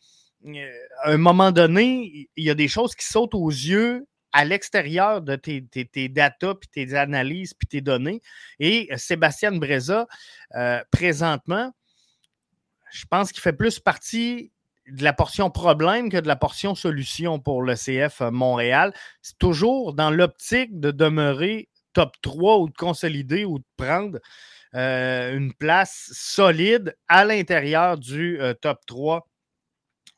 euh, 0.46 0.70
à 1.02 1.10
un 1.10 1.16
moment 1.16 1.52
donné, 1.52 2.28
il 2.36 2.44
y 2.44 2.50
a 2.50 2.54
des 2.54 2.68
choses 2.68 2.94
qui 2.94 3.06
sautent 3.06 3.34
aux 3.34 3.50
yeux 3.50 4.06
à 4.32 4.44
l'extérieur 4.44 5.20
de 5.20 5.36
tes, 5.36 5.64
tes, 5.64 5.84
tes 5.84 6.08
datas, 6.08 6.54
puis 6.54 6.68
tes 6.68 6.94
analyses, 6.94 7.54
puis 7.54 7.68
tes 7.68 7.80
données. 7.80 8.22
Et 8.58 8.88
euh, 8.90 8.96
Sébastien 8.96 9.52
Breza, 9.52 10.06
euh, 10.54 10.82
présentement, 10.90 11.72
je 12.90 13.04
pense 13.06 13.32
qu'il 13.32 13.42
fait 13.42 13.52
plus 13.52 13.78
partie 13.78 14.52
de 14.88 15.04
la 15.04 15.12
portion 15.12 15.50
problème 15.50 16.10
que 16.10 16.16
de 16.16 16.26
la 16.26 16.36
portion 16.36 16.74
solution 16.74 17.38
pour 17.38 17.62
le 17.62 17.74
CF 17.74 18.22
euh, 18.22 18.30
Montréal. 18.30 18.92
C'est 19.20 19.38
toujours 19.38 19.94
dans 19.94 20.10
l'optique 20.10 20.80
de 20.80 20.90
demeurer 20.90 21.68
top 21.92 22.14
3 22.22 22.58
ou 22.58 22.68
de 22.68 22.74
consolider 22.74 23.44
ou 23.44 23.58
de 23.58 23.64
prendre 23.76 24.18
une 24.74 25.52
place 25.52 26.08
solide 26.14 26.96
à 27.06 27.26
l'intérieur 27.26 27.98
du 27.98 28.40
top 28.62 28.78
3 28.86 29.28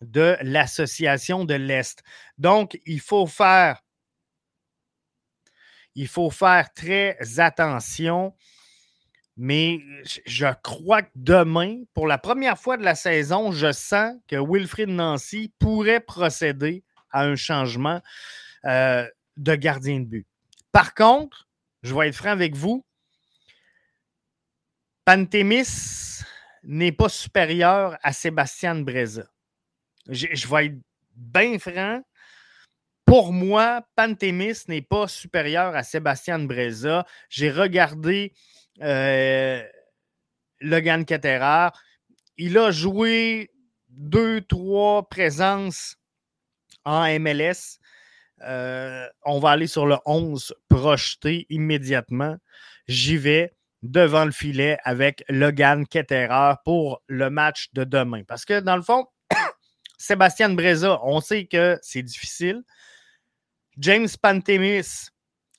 de 0.00 0.37
l'association 0.42 1.44
de 1.44 1.54
l'Est. 1.54 2.04
Donc, 2.38 2.78
il 2.87 3.00
faut 3.00 3.26
faire 3.26 3.80
il 5.94 6.08
faut 6.08 6.30
faire 6.30 6.72
très 6.74 7.18
attention. 7.38 8.34
Mais 9.36 9.80
je 10.26 10.46
crois 10.62 11.02
que 11.02 11.10
demain, 11.16 11.82
pour 11.92 12.06
la 12.06 12.18
première 12.18 12.58
fois 12.58 12.76
de 12.76 12.84
la 12.84 12.94
saison, 12.94 13.50
je 13.50 13.72
sens 13.72 14.14
que 14.28 14.36
Wilfrid 14.36 14.88
Nancy 14.88 15.52
pourrait 15.58 16.00
procéder 16.00 16.84
à 17.10 17.24
un 17.24 17.34
changement 17.34 18.00
euh, 18.64 19.08
de 19.36 19.54
gardien 19.56 20.00
de 20.00 20.04
but. 20.04 20.26
Par 20.70 20.94
contre, 20.94 21.48
je 21.82 21.94
vais 21.94 22.08
être 22.08 22.14
franc 22.14 22.30
avec 22.30 22.54
vous, 22.54 22.84
Pantémis 25.04 26.22
n'est 26.62 26.92
pas 26.92 27.10
supérieur 27.10 27.98
à 28.02 28.12
Sébastien 28.12 28.76
Breza. 28.76 29.26
Je 30.08 30.48
vais 30.48 30.66
être 30.66 30.78
bien 31.14 31.58
franc. 31.58 32.02
Pour 33.04 33.32
moi, 33.32 33.87
Pantémis 33.96 34.64
n'est 34.68 34.82
pas 34.82 35.08
supérieur 35.08 35.76
à 35.76 35.82
Sébastien 35.82 36.38
Breza. 36.38 37.06
J'ai 37.28 37.50
regardé 37.50 38.32
euh, 38.82 39.62
Logan 40.61 41.04
Ketterer. 41.04 41.68
Il 42.37 42.58
a 42.58 42.70
joué 42.70 43.50
deux, 43.88 44.40
trois 44.40 45.08
présences 45.08 45.96
en 46.84 47.06
MLS. 47.18 47.78
Euh, 48.42 49.06
on 49.25 49.38
va 49.38 49.50
aller 49.50 49.66
sur 49.66 49.87
le 49.87 49.96
11 50.06 50.54
projeté 50.68 51.46
immédiatement. 51.50 52.37
J'y 52.88 53.16
vais 53.16 53.54
devant 53.82 54.25
le 54.25 54.32
filet 54.32 54.78
avec 54.84 55.25
Logan 55.28 55.87
Ketterer 55.87 56.54
pour 56.64 57.02
le 57.06 57.30
match 57.30 57.68
de 57.75 57.84
demain. 57.84 58.23
Parce 58.26 58.44
que 58.44 58.61
dans 58.61 58.76
le 58.76 58.82
fond, 58.82 59.06
Sébastien 60.06 60.50
Breza, 60.50 61.00
on 61.02 61.23
sait 61.23 61.46
que 61.46 61.78
c'est 61.80 62.02
difficile. 62.02 62.62
James 63.78 64.08
Pantemis, 64.20 65.08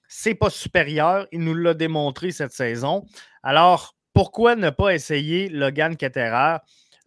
c'est 0.07 0.35
pas 0.35 0.51
supérieur. 0.51 1.25
Il 1.31 1.39
nous 1.39 1.55
l'a 1.55 1.73
démontré 1.73 2.29
cette 2.29 2.51
saison. 2.51 3.07
Alors, 3.41 3.95
pourquoi 4.13 4.55
ne 4.55 4.69
pas 4.69 4.93
essayer 4.93 5.49
Logan 5.49 5.97
Ketterer? 5.97 6.57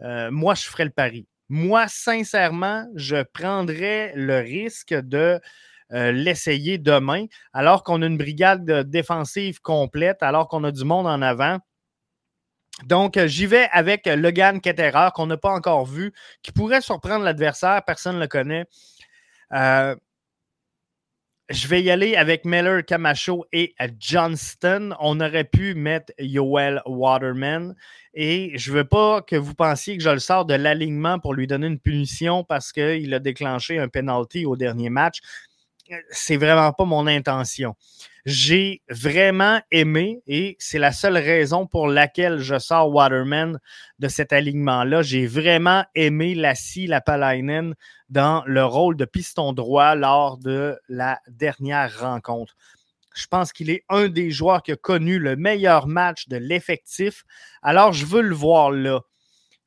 Euh, 0.01 0.33
moi, 0.33 0.57
je 0.57 0.65
ferais 0.65 0.85
le 0.85 0.91
pari. 0.91 1.29
Moi, 1.49 1.87
sincèrement, 1.87 2.89
je 2.97 3.23
prendrais 3.23 4.13
le 4.17 4.41
risque 4.41 4.95
de 4.95 5.41
euh, 5.93 6.11
l'essayer 6.11 6.77
demain, 6.77 7.27
alors 7.53 7.85
qu'on 7.85 8.03
a 8.03 8.07
une 8.07 8.19
brigade 8.19 8.91
défensive 8.91 9.61
complète, 9.61 10.25
alors 10.25 10.49
qu'on 10.49 10.65
a 10.65 10.73
du 10.73 10.83
monde 10.85 11.07
en 11.07 11.23
avant. 11.23 11.61
Donc, 12.87 13.17
euh, 13.17 13.27
j'y 13.27 13.47
vais 13.47 13.69
avec 13.73 14.07
Logan 14.07 14.61
Ketterer, 14.61 15.09
qu'on 15.15 15.27
n'a 15.27 15.37
pas 15.37 15.51
encore 15.51 15.85
vu, 15.87 16.13
qui 16.43 16.53
pourrait 16.53 16.81
surprendre 16.81 17.25
l'adversaire. 17.25 17.83
Personne 17.85 18.17
ne 18.17 18.21
le 18.21 18.29
connaît. 18.29 18.67
Euh, 19.53 19.97
je 21.51 21.67
vais 21.67 21.83
y 21.83 21.91
aller 21.91 22.15
avec 22.15 22.45
Miller 22.45 22.85
Camacho 22.85 23.47
et 23.53 23.75
Johnston. 23.99 24.95
On 25.01 25.19
aurait 25.21 25.45
pu 25.45 25.75
mettre 25.75 26.13
Yoel 26.19 26.83
Waterman. 26.85 27.75
Et 28.13 28.53
je 28.59 28.71
ne 28.71 28.77
veux 28.77 28.85
pas 28.85 29.23
que 29.23 29.37
vous 29.37 29.55
pensiez 29.55 29.97
que 29.97 30.03
je 30.03 30.11
le 30.11 30.19
sors 30.19 30.45
de 30.45 30.55
l'alignement 30.55 31.19
pour 31.19 31.33
lui 31.33 31.47
donner 31.47 31.67
une 31.67 31.79
punition 31.79 32.45
parce 32.45 32.73
qu'il 32.73 33.15
a 33.15 33.19
déclenché 33.19 33.79
un 33.79 33.89
penalty 33.89 34.45
au 34.45 34.57
dernier 34.57 34.91
match. 34.91 35.21
C'est 36.11 36.37
vraiment 36.37 36.73
pas 36.73 36.85
mon 36.85 37.07
intention. 37.07 37.75
J'ai 38.31 38.83
vraiment 38.91 39.63
aimé 39.71 40.21
et 40.27 40.55
c'est 40.59 40.79
la 40.79 40.93
seule 40.93 41.17
raison 41.17 41.67
pour 41.67 41.89
laquelle 41.89 42.41
je 42.41 42.59
sors 42.59 42.95
Waterman 42.95 43.59
de 44.01 44.09
cet 44.09 44.35
alignement-là. 44.35 45.01
J'ai 45.01 45.27
vraiment 45.27 45.87
aimé 45.95 46.35
Lassie 46.35 46.87
Lapalainen 46.87 47.75
dans 48.11 48.45
le 48.45 48.63
rôle 48.67 48.99
de 48.99 49.07
piston 49.07 49.55
droit 49.55 49.95
lors 49.95 50.37
de 50.37 50.79
la 50.91 51.21
dernière 51.29 52.01
rencontre. 52.01 52.55
Je 53.15 53.27
pense 53.29 53.51
qu'il 53.51 53.71
est 53.71 53.85
un 53.89 54.09
des 54.09 54.31
joueurs 54.31 54.63
qui 54.63 54.73
a 54.73 54.77
connu 54.77 55.19
le 55.19 55.35
meilleur 55.35 55.87
match 55.87 56.29
de 56.29 56.37
l'effectif. 56.37 57.25
Alors, 57.63 57.95
je 57.95 58.05
veux 58.05 58.21
le 58.21 58.35
voir 58.35 58.71
là. 58.71 59.01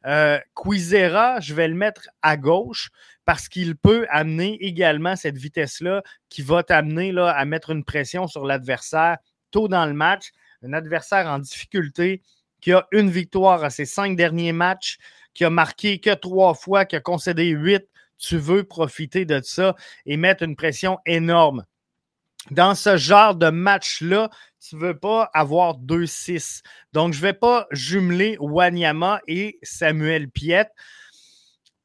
Euh, 0.05 0.39
je 0.55 1.53
vais 1.53 1.68
le 1.68 1.75
mettre 1.75 2.09
à 2.22 2.37
gauche 2.37 2.90
parce 3.25 3.48
qu'il 3.48 3.75
peut 3.75 4.07
amener 4.09 4.57
également 4.61 5.16
cette 5.16 5.37
vitesse-là 5.37 6.01
qui 6.29 6.42
va 6.42 6.64
t'amener 6.64 7.14
à 7.18 7.46
mettre 7.46 7.70
une 7.70 7.83
pression 7.83 8.27
sur 8.27 8.46
l'adversaire 8.46 9.18
tôt 9.51 9.68
dans 9.68 9.85
le 9.85 9.94
match. 9.94 10.31
Un 10.64 10.74
adversaire 10.74 11.27
en 11.27 11.40
difficulté 11.40 12.22
qui 12.61 12.72
a 12.72 12.87
une 12.92 13.09
victoire 13.09 13.64
à 13.64 13.70
ses 13.70 13.85
cinq 13.85 14.16
derniers 14.16 14.53
matchs, 14.53 14.98
qui 15.33 15.44
a 15.46 15.50
marqué 15.50 16.00
que 16.00 16.14
trois 16.14 16.53
fois, 16.53 16.85
qui 16.85 16.96
a 16.96 17.00
concédé 17.00 17.48
huit. 17.48 17.87
Tu 18.18 18.37
veux 18.37 18.64
profiter 18.64 19.25
de 19.25 19.42
ça 19.44 19.75
et 20.05 20.16
mettre 20.16 20.44
une 20.44 20.55
pression 20.55 21.00
énorme. 21.05 21.66
Dans 22.51 22.75
ce 22.75 22.98
genre 22.98 23.35
de 23.35 23.50
match-là, 23.50 24.29
tu 24.61 24.75
ne 24.75 24.81
veux 24.81 24.97
pas 24.97 25.29
avoir 25.33 25.77
2-6. 25.79 26.61
Donc, 26.93 27.13
je 27.13 27.19
ne 27.19 27.24
vais 27.24 27.33
pas 27.33 27.67
jumeler 27.71 28.37
Wanyama 28.39 29.21
et 29.27 29.57
Samuel 29.63 30.29
Piet. 30.29 30.67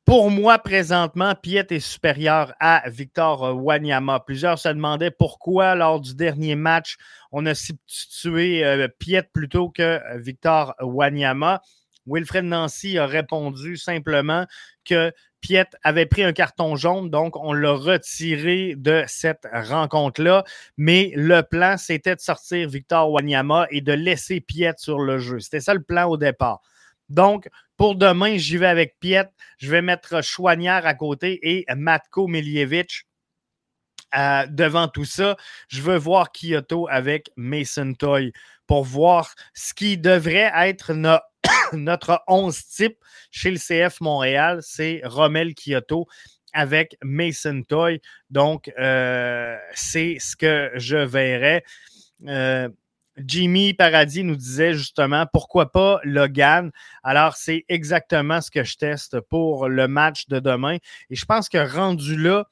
Pour 0.05 0.31
moi, 0.31 0.59
présentement, 0.59 1.35
Piet 1.35 1.67
est 1.71 1.81
supérieur 1.81 2.55
à 2.61 2.89
Victor 2.89 3.57
Wanyama. 3.57 4.21
Plusieurs 4.21 4.59
se 4.59 4.69
demandaient 4.69 5.11
pourquoi, 5.11 5.75
lors 5.75 6.01
du 6.01 6.15
dernier 6.15 6.55
match, 6.55 6.97
on 7.33 7.45
a 7.47 7.55
substitué 7.55 8.65
euh, 8.65 8.87
Piet 8.87 9.25
plutôt 9.33 9.69
que 9.71 10.01
Victor 10.19 10.75
Wanyama. 10.81 11.61
Wilfred 12.07 12.45
Nancy 12.45 12.99
a 12.99 13.07
répondu 13.07 13.77
simplement 13.77 14.47
que 14.87 15.13
Piet 15.41 15.67
avait 15.83 16.07
pris 16.07 16.25
un 16.25 16.33
carton 16.33 16.77
jaune, 16.77 17.11
donc 17.11 17.37
on 17.37 17.53
l'a 17.53 17.73
retiré 17.73 18.75
de 18.77 19.05
cette 19.07 19.47
rencontre-là. 19.53 20.45
Mais 20.77 21.13
le 21.15 21.43
plan, 21.43 21.77
c'était 21.77 22.17
de 22.17 22.21
sortir 22.21 22.69
Victor 22.69 23.11
Wanyama 23.11 23.67
et 23.71 23.81
de 23.81 23.93
laisser 23.93 24.41
Piet 24.41 24.75
sur 24.79 24.99
le 24.99 25.19
jeu. 25.19 25.41
C'était 25.41 25.61
ça 25.61 25.75
le 25.75 25.83
plan 25.83 26.09
au 26.09 26.17
départ. 26.17 26.63
Donc, 27.09 27.49
pour 27.77 27.95
demain, 27.95 28.37
j'y 28.39 28.57
vais 28.57 28.67
avec 28.67 28.99
Piet. 28.99 29.29
Je 29.59 29.71
vais 29.71 29.83
mettre 29.83 30.23
Chouanière 30.23 30.87
à 30.87 30.95
côté 30.95 31.39
et 31.43 31.65
Matko 31.75 32.27
Miljevic 32.27 33.07
euh, 34.17 34.47
devant 34.49 34.89
tout 34.89 35.05
ça. 35.05 35.37
Je 35.69 35.83
veux 35.83 35.97
voir 35.97 36.33
Kyoto 36.33 36.89
avec 36.89 37.31
Mason 37.37 37.93
Toy 37.95 38.33
pour 38.67 38.85
voir 38.85 39.35
ce 39.55 39.75
qui 39.75 39.99
devrait 39.99 40.51
être 40.55 40.95
notre 40.95 41.27
11 42.29 42.67
type 42.67 42.97
chez 43.31 43.51
le 43.51 43.59
CF 43.59 44.01
Montréal. 44.01 44.61
C'est 44.63 45.01
Romel 45.05 45.55
Kyoto 45.55 46.07
avec 46.53 46.97
Mason 47.03 47.63
Toy. 47.63 48.01
Donc, 48.31 48.73
euh, 48.79 49.57
c'est 49.75 50.17
ce 50.19 50.37
que 50.37 50.71
je 50.75 50.97
verrai. 50.97 51.65
Euh, 52.27 52.69
Jimmy 53.19 53.73
Paradis 53.73 54.25
nous 54.25 54.37
disait 54.37 54.75
justement 54.75 55.27
pourquoi 55.33 55.73
pas 55.73 56.01
Logan? 56.05 56.71
Alors, 57.03 57.37
c'est 57.37 57.65
exactement 57.69 58.41
ce 58.41 58.51
que 58.51 58.65
je 58.65 58.77
teste 58.77 59.21
pour 59.21 59.69
le 59.69 59.89
match 59.89 60.29
de 60.29 60.39
demain. 60.39 60.77
Et 61.11 61.17
je 61.17 61.25
pense 61.25 61.49
que 61.49 61.59
rendu 61.59 62.17
là, 62.17 62.47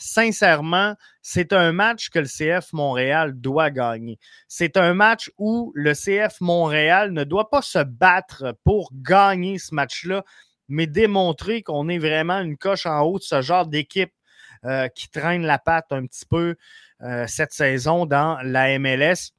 sincèrement, 0.00 0.96
c'est 1.22 1.52
un 1.52 1.72
match 1.72 2.10
que 2.10 2.18
le 2.18 2.26
CF 2.26 2.72
Montréal 2.72 3.34
doit 3.34 3.70
gagner. 3.70 4.18
C'est 4.48 4.76
un 4.76 4.94
match 4.94 5.30
où 5.38 5.72
le 5.74 5.92
CF 5.92 6.40
Montréal 6.40 7.12
ne 7.12 7.24
doit 7.24 7.50
pas 7.50 7.62
se 7.62 7.78
battre 7.78 8.56
pour 8.64 8.90
gagner 8.94 9.58
ce 9.58 9.74
match-là, 9.74 10.24
mais 10.68 10.86
démontrer 10.86 11.62
qu'on 11.62 11.88
est 11.88 11.98
vraiment 11.98 12.40
une 12.40 12.56
coche 12.56 12.86
en 12.86 13.02
haut 13.02 13.18
de 13.18 13.24
ce 13.24 13.42
genre 13.42 13.66
d'équipe 13.66 14.12
euh, 14.64 14.88
qui 14.88 15.08
traîne 15.08 15.42
la 15.42 15.58
patte 15.58 15.92
un 15.92 16.06
petit 16.06 16.26
peu 16.26 16.56
euh, 17.02 17.26
cette 17.26 17.52
saison 17.52 18.06
dans 18.06 18.38
la 18.42 18.78
MLS 18.78 19.32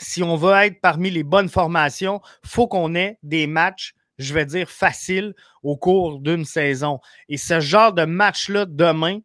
si 0.00 0.22
on 0.22 0.36
veut 0.36 0.54
être 0.54 0.80
parmi 0.80 1.10
les 1.10 1.22
bonnes 1.22 1.48
formations, 1.48 2.20
il 2.44 2.48
faut 2.48 2.66
qu'on 2.66 2.94
ait 2.94 3.18
des 3.22 3.46
matchs, 3.46 3.94
je 4.18 4.34
vais 4.34 4.46
dire, 4.46 4.68
faciles 4.68 5.34
au 5.62 5.76
cours 5.76 6.20
d'une 6.20 6.44
saison. 6.44 7.00
Et 7.28 7.36
ce 7.36 7.60
genre 7.60 7.92
de 7.92 8.04
match-là 8.04 8.66
demain 8.66 9.20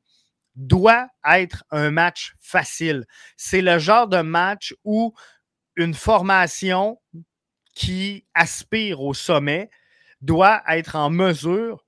doit 0.59 1.07
être 1.25 1.63
un 1.71 1.89
match 1.89 2.35
facile. 2.39 3.05
C'est 3.37 3.61
le 3.61 3.79
genre 3.79 4.07
de 4.07 4.21
match 4.21 4.75
où 4.83 5.13
une 5.75 5.93
formation 5.93 6.99
qui 7.73 8.25
aspire 8.33 9.01
au 9.01 9.13
sommet 9.13 9.69
doit 10.21 10.61
être 10.67 10.95
en 10.95 11.09
mesure 11.09 11.85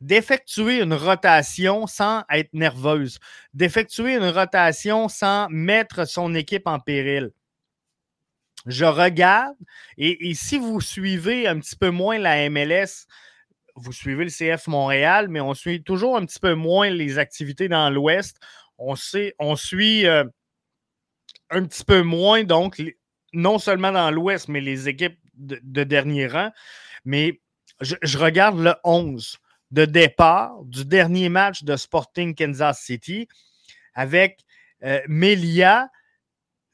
d'effectuer 0.00 0.82
une 0.82 0.94
rotation 0.94 1.86
sans 1.86 2.24
être 2.30 2.52
nerveuse, 2.54 3.18
d'effectuer 3.54 4.16
une 4.16 4.28
rotation 4.28 5.08
sans 5.08 5.46
mettre 5.50 6.06
son 6.08 6.34
équipe 6.34 6.66
en 6.66 6.80
péril 6.80 7.30
je 8.66 8.84
regarde 8.84 9.56
et, 9.96 10.34
si 10.34 10.58
vous 10.58 10.80
suivez 10.80 11.46
un 11.46 11.58
petit 11.58 11.76
peu 11.76 11.90
moins 11.90 12.18
la 12.18 12.48
MLS, 12.50 13.06
vous 13.82 13.92
suivez 13.92 14.24
le 14.24 14.30
CF 14.30 14.66
Montréal, 14.66 15.28
mais 15.28 15.40
on 15.40 15.54
suit 15.54 15.82
toujours 15.82 16.16
un 16.16 16.24
petit 16.26 16.40
peu 16.40 16.54
moins 16.54 16.90
les 16.90 17.18
activités 17.18 17.68
dans 17.68 17.90
l'Ouest. 17.90 18.38
On, 18.78 18.94
on 19.38 19.56
suit 19.56 20.06
euh, 20.06 20.24
un 21.50 21.64
petit 21.64 21.84
peu 21.84 22.02
moins, 22.02 22.44
donc, 22.44 22.82
non 23.32 23.58
seulement 23.58 23.92
dans 23.92 24.10
l'Ouest, 24.10 24.48
mais 24.48 24.60
les 24.60 24.88
équipes 24.88 25.18
de, 25.34 25.84
dernier 25.84 26.26
rang. 26.26 26.50
Mais 27.04 27.40
je, 27.80 28.18
regarde 28.18 28.58
le 28.58 28.74
11 28.84 29.38
de 29.70 29.84
départ 29.84 30.62
du 30.64 30.84
dernier 30.84 31.28
match 31.28 31.62
de 31.64 31.76
Sporting 31.76 32.34
Kansas 32.34 32.80
City 32.82 33.28
avec 33.94 34.40
euh, 34.82 35.00
Melia 35.08 35.88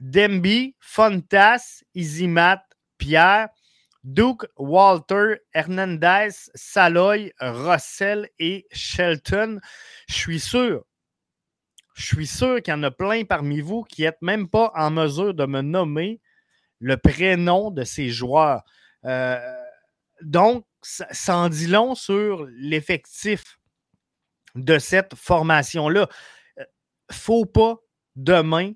Demby, 0.00 0.74
Fontas, 0.80 1.82
Izimat, 1.94 2.62
Pierre, 2.98 3.48
Duke, 4.06 4.46
Walter, 4.56 5.40
Hernandez, 5.52 6.30
Saloy, 6.54 7.32
Russell 7.40 8.30
et 8.38 8.66
Shelton. 8.70 9.58
Je 10.08 10.14
suis 10.14 10.38
sûr, 10.38 10.84
je 11.94 12.06
suis 12.06 12.26
sûr 12.26 12.62
qu'il 12.62 12.72
y 12.72 12.76
en 12.76 12.84
a 12.84 12.92
plein 12.92 13.24
parmi 13.24 13.60
vous 13.60 13.82
qui 13.82 14.02
n'êtes 14.02 14.22
même 14.22 14.48
pas 14.48 14.70
en 14.76 14.92
mesure 14.92 15.34
de 15.34 15.44
me 15.44 15.60
nommer 15.60 16.20
le 16.78 16.96
prénom 16.96 17.72
de 17.72 17.82
ces 17.82 18.10
joueurs. 18.10 18.62
Euh, 19.06 19.38
donc, 20.22 20.64
ça, 20.82 21.36
en 21.36 21.48
dit 21.48 21.66
long 21.66 21.96
sur 21.96 22.46
l'effectif 22.50 23.58
de 24.54 24.78
cette 24.78 25.16
formation-là. 25.16 26.08
Euh, 26.58 26.64
faut 27.10 27.44
pas 27.44 27.76
demain, 28.14 28.72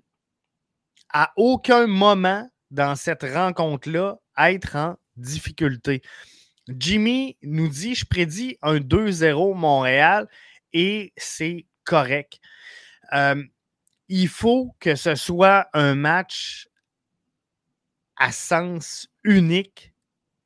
à 1.12 1.32
aucun 1.36 1.86
moment 1.86 2.50
dans 2.70 2.96
cette 2.96 3.22
rencontre-là, 3.22 4.18
être 4.36 4.76
en 4.76 4.96
difficulté. 5.20 6.02
Jimmy 6.68 7.36
nous 7.42 7.68
dit, 7.68 7.94
je 7.94 8.04
prédis 8.04 8.58
un 8.62 8.78
2-0 8.78 9.54
Montréal 9.54 10.28
et 10.72 11.12
c'est 11.16 11.66
correct. 11.84 12.40
Euh, 13.12 13.42
il 14.08 14.28
faut 14.28 14.74
que 14.78 14.94
ce 14.94 15.14
soit 15.14 15.68
un 15.72 15.94
match 15.94 16.68
à 18.16 18.32
sens 18.32 19.08
unique 19.24 19.94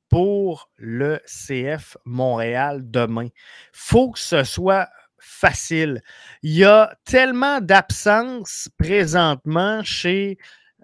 pour 0.08 0.70
le 0.76 1.20
CF 1.26 1.96
Montréal 2.04 2.82
demain. 2.84 3.28
faut 3.72 4.12
que 4.12 4.18
ce 4.18 4.44
soit 4.44 4.88
facile. 5.18 6.02
Il 6.42 6.52
y 6.52 6.64
a 6.64 6.96
tellement 7.04 7.60
d'absence 7.60 8.68
présentement 8.78 9.82
chez 9.82 10.38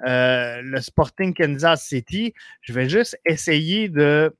euh, 0.06 0.62
le 0.62 0.80
Sporting 0.80 1.34
Kansas 1.34 1.84
City. 1.84 2.34
Je 2.62 2.72
vais 2.72 2.88
juste 2.88 3.18
essayer 3.24 3.88
de 3.88 4.34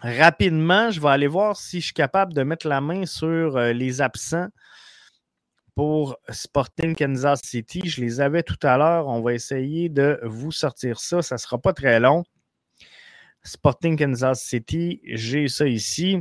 rapidement, 0.00 0.90
je 0.90 1.00
vais 1.00 1.08
aller 1.08 1.26
voir 1.26 1.56
si 1.56 1.80
je 1.80 1.86
suis 1.86 1.94
capable 1.94 2.34
de 2.34 2.42
mettre 2.42 2.68
la 2.68 2.80
main 2.80 3.06
sur 3.06 3.56
euh, 3.56 3.72
les 3.72 4.00
absents 4.00 4.48
pour 5.74 6.16
Sporting 6.30 6.96
Kansas 6.96 7.40
City. 7.42 7.82
Je 7.84 8.00
les 8.00 8.20
avais 8.20 8.42
tout 8.42 8.58
à 8.62 8.76
l'heure. 8.78 9.08
On 9.08 9.20
va 9.20 9.34
essayer 9.34 9.88
de 9.88 10.18
vous 10.24 10.50
sortir 10.50 10.98
ça. 10.98 11.22
Ça 11.22 11.34
ne 11.36 11.38
sera 11.38 11.58
pas 11.58 11.72
très 11.72 12.00
long. 12.00 12.24
Sporting 13.42 13.96
Kansas 13.96 14.42
City, 14.42 15.00
j'ai 15.04 15.48
ça 15.48 15.68
ici. 15.68 16.18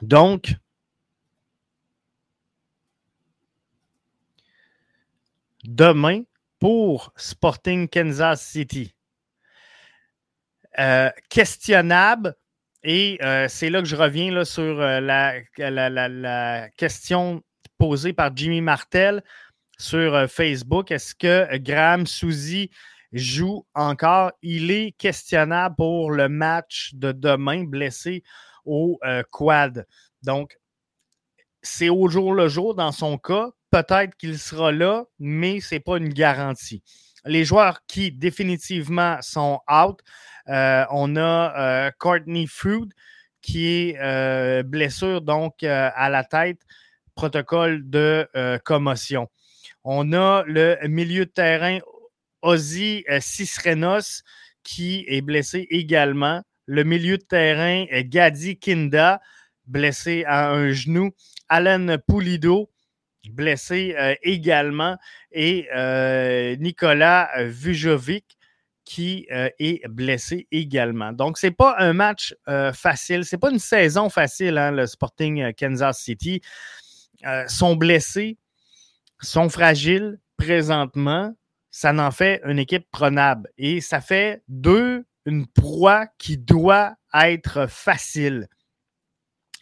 Donc, 0.00 0.54
demain, 5.64 6.22
pour 6.58 7.12
Sporting 7.16 7.88
Kansas 7.88 8.42
City, 8.42 8.94
euh, 10.78 11.10
questionnable. 11.28 12.34
Et 12.84 13.18
euh, 13.22 13.46
c'est 13.48 13.70
là 13.70 13.80
que 13.80 13.88
je 13.88 13.96
reviens 13.96 14.44
sur 14.44 14.80
euh, 14.80 15.00
la, 15.00 15.40
la, 15.58 16.68
question 16.76 17.42
posée 17.78 18.12
par 18.12 18.36
Jimmy 18.36 18.60
Martel 18.60 19.22
sur 19.78 20.28
Facebook. 20.28 20.90
Est-ce 20.90 21.14
que 21.14 21.56
Graham 21.58 22.06
Souzy 22.06 22.70
joue 23.12 23.66
encore? 23.74 24.32
Il 24.42 24.70
est 24.70 24.92
questionnable 24.98 25.74
pour 25.76 26.12
le 26.12 26.28
match 26.28 26.92
de 26.94 27.12
demain, 27.12 27.64
blessé 27.64 28.22
au 28.64 29.00
quad. 29.30 29.86
Donc, 30.22 30.58
c'est 31.62 31.88
au 31.88 32.08
jour 32.08 32.34
le 32.34 32.48
jour 32.48 32.74
dans 32.74 32.92
son 32.92 33.18
cas. 33.18 33.50
Peut-être 33.70 34.16
qu'il 34.16 34.38
sera 34.38 34.72
là, 34.72 35.04
mais 35.18 35.60
ce 35.60 35.74
n'est 35.74 35.80
pas 35.80 35.98
une 35.98 36.08
garantie. 36.08 36.82
Les 37.24 37.44
joueurs 37.44 37.80
qui 37.86 38.10
définitivement 38.12 39.18
sont 39.20 39.60
out, 39.70 40.00
euh, 40.48 40.84
on 40.90 41.16
a 41.16 41.54
euh, 41.58 41.90
Courtney 41.98 42.46
Food 42.46 42.92
qui 43.42 43.66
est 43.66 43.98
euh, 44.00 44.62
blessure 44.62 45.20
donc 45.20 45.62
à 45.62 46.08
la 46.08 46.24
tête, 46.24 46.60
protocole 47.14 47.88
de 47.88 48.28
commotion. 48.64 49.28
On 49.84 50.12
a 50.12 50.44
le 50.46 50.76
milieu 50.88 51.26
de 51.26 51.30
terrain 51.30 51.78
Ozzy 52.42 53.04
Cisrenos 53.20 54.22
qui 54.62 55.04
est 55.08 55.22
blessé 55.22 55.66
également. 55.70 56.42
Le 56.66 56.84
milieu 56.84 57.16
de 57.16 57.22
terrain 57.22 57.86
Gadi 58.02 58.58
Kinda, 58.58 59.20
blessé 59.66 60.24
à 60.26 60.50
un 60.50 60.72
genou. 60.72 61.10
Alan 61.48 61.96
Pulido, 62.06 62.70
blessé 63.30 63.94
également. 64.22 64.96
Et 65.32 65.68
Nicolas 66.58 67.30
Vujovic, 67.44 68.38
qui 68.88 69.26
euh, 69.30 69.50
est 69.58 69.86
blessé 69.86 70.48
également. 70.50 71.12
Donc, 71.12 71.36
ce 71.36 71.46
n'est 71.48 71.52
pas 71.52 71.76
un 71.78 71.92
match 71.92 72.34
euh, 72.48 72.72
facile. 72.72 73.26
Ce 73.26 73.36
n'est 73.36 73.38
pas 73.38 73.50
une 73.50 73.58
saison 73.58 74.08
facile, 74.08 74.56
hein, 74.56 74.70
le 74.70 74.86
Sporting 74.86 75.42
euh, 75.42 75.52
Kansas 75.52 76.00
City. 76.00 76.40
sont 77.48 77.76
blessés, 77.76 78.38
sont 79.20 79.50
fragiles 79.50 80.18
présentement. 80.38 81.34
Ça 81.70 81.92
n'en 81.92 82.10
fait 82.10 82.40
une 82.46 82.58
équipe 82.58 82.90
prenable. 82.90 83.50
Et 83.58 83.82
ça 83.82 84.00
fait 84.00 84.42
d'eux 84.48 85.04
une 85.26 85.46
proie 85.46 86.06
qui 86.16 86.38
doit 86.38 86.94
être 87.12 87.66
facile. 87.68 88.48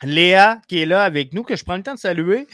Léa, 0.05 0.61
qui 0.69 0.79
est 0.79 0.87
là 0.87 1.03
avec 1.03 1.33
nous, 1.33 1.43
que 1.43 1.57
je 1.57 1.65
prends 1.65 1.77
le 1.77 1.83
temps 1.83 1.95
de 1.95 1.99
saluer, 1.99 2.47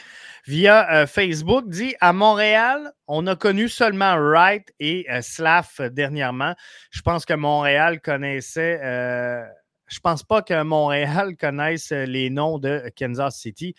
via 0.47 1.03
euh, 1.03 1.07
Facebook, 1.07 1.69
dit 1.69 1.95
à 2.01 2.13
Montréal, 2.13 2.93
on 3.07 3.27
a 3.27 3.37
connu 3.37 3.69
seulement 3.69 4.17
Wright 4.17 4.73
et 4.81 5.07
euh, 5.11 5.23
Slaff 5.23 5.81
dernièrement. 5.81 6.55
Je 6.91 7.03
pense 7.03 7.25
que 7.25 7.35
Montréal 7.35 8.01
connaissait. 8.01 8.81
Euh, 8.83 9.45
je 9.87 10.01
pense 10.01 10.23
pas 10.23 10.43
que 10.43 10.63
Montréal 10.63 11.37
connaisse 11.41 11.91
les 11.91 12.31
noms 12.31 12.59
de 12.59 12.91
Kansas 12.97 13.37
City. 13.37 13.75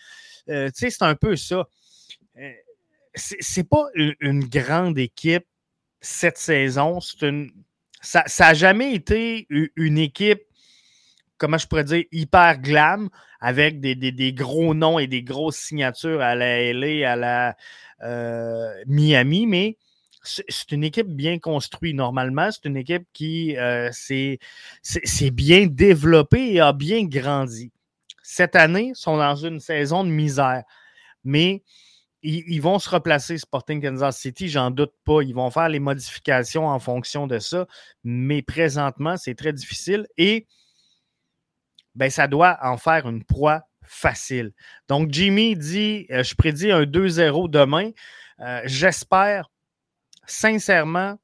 tu 0.48 0.54
sais, 0.74 0.90
c'est 0.90 1.04
un 1.04 1.16
peu 1.16 1.36
ça. 1.36 1.68
c'est 3.16 3.68
pas 3.68 3.88
une, 3.96 4.46
grande 4.46 4.98
équipe 4.98 5.46
cette 6.02 6.38
saison. 6.38 7.00
Ça 8.02 8.24
n'a 8.40 8.54
jamais 8.54 8.94
été 8.94 9.48
une 9.50 9.98
équipe 9.98 10.44
comment 11.44 11.58
je 11.58 11.68
pourrais 11.68 11.84
dire, 11.84 12.06
hyper 12.14 12.58
glam 12.62 13.10
avec 13.42 13.82
des, 13.82 14.34
gros 14.34 14.74
noms 14.74 14.98
et 14.98 15.08
des 15.08 15.24
grosses 15.24 15.58
signatures 15.58 16.22
à 16.22 16.36
la 16.36 16.72
LA, 16.72 17.12
à 17.12 17.18
la 17.18 17.58
euh, 18.04 18.72
Miami, 18.88 19.46
mais 19.46 19.78
c'est 20.24 20.72
une 20.72 20.86
équipe 20.86 21.10
bien 21.10 21.40
construite 21.40 21.98
normalement. 21.98 22.50
C'est 22.50 22.64
une 22.64 22.78
équipe 22.78 23.06
qui 23.12 23.58
euh, 23.58 23.90
s'est 23.92 24.40
bien 25.32 25.68
développée 25.68 26.54
et 26.54 26.62
a 26.62 26.72
bien 26.72 27.04
grandi. 27.04 27.74
Cette 28.22 28.56
année, 28.56 28.92
ils 28.92 28.96
sont 28.96 29.18
dans 29.18 29.36
une 29.36 29.60
saison 29.60 30.06
de 30.06 30.10
misère. 30.10 30.64
Mais 31.26 31.62
ils, 32.22 32.46
ils 32.48 32.62
vont 32.62 32.80
se 32.80 32.90
replacer, 32.90 33.38
Sporting 33.38 33.82
Kansas 33.82 34.18
City, 34.18 34.48
j'en 34.48 34.72
doute 34.72 34.94
pas. 35.04 35.22
Ils 35.24 35.36
vont 35.36 35.52
faire 35.52 35.68
les 35.68 35.82
modifications 35.82 36.68
en 36.68 36.80
fonction 36.80 37.28
de 37.28 37.40
ça. 37.40 37.68
Mais 38.06 38.42
présentement, 38.42 39.18
c'est 39.18 39.36
très 39.36 39.52
difficile. 39.52 40.08
Et 40.18 40.48
ben, 41.96 42.10
ça 42.10 42.28
doit 42.28 42.58
en 42.62 42.78
faire 42.78 43.08
une 43.08 43.24
proie 43.24 43.64
facile. 43.84 44.52
Donc, 44.88 45.12
Jimmy 45.12 45.56
dit 45.56 46.08
euh, 46.12 46.24
Je 46.24 46.36
prédis 46.36 46.72
un 46.72 46.84
2-0 46.84 47.50
demain. 47.50 47.92
Euh, 48.40 48.62
j'espère, 48.66 49.50
sincèrement, 50.26 51.18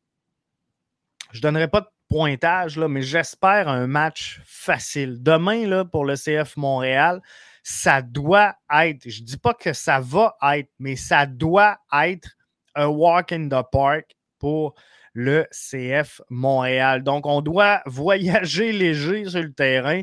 je 1.31 1.39
ne 1.39 1.41
donnerai 1.41 1.67
pas 1.67 1.81
de 1.81 1.87
pointage, 2.09 2.77
là, 2.77 2.87
mais 2.87 3.01
j'espère 3.01 3.67
un 3.67 3.87
match 3.87 4.41
facile. 4.45 5.21
Demain, 5.21 5.67
là, 5.67 5.85
pour 5.85 6.05
le 6.05 6.15
CF 6.15 6.57
Montréal, 6.57 7.21
ça 7.63 8.01
doit 8.01 8.55
être, 8.73 9.07
je 9.07 9.21
ne 9.21 9.25
dis 9.25 9.37
pas 9.37 9.53
que 9.53 9.73
ça 9.73 9.99
va 9.99 10.35
être, 10.53 10.69
mais 10.79 10.95
ça 10.95 11.25
doit 11.25 11.77
être 11.93 12.35
un 12.75 12.87
walk 12.87 13.31
in 13.31 13.47
the 13.47 13.63
park 13.71 14.15
pour 14.39 14.73
le 15.13 15.45
CF 15.51 16.21
Montréal. 16.29 17.03
Donc, 17.03 17.25
on 17.25 17.41
doit 17.41 17.81
voyager 17.85 18.71
léger 18.71 19.25
sur 19.25 19.41
le 19.41 19.53
terrain. 19.53 20.01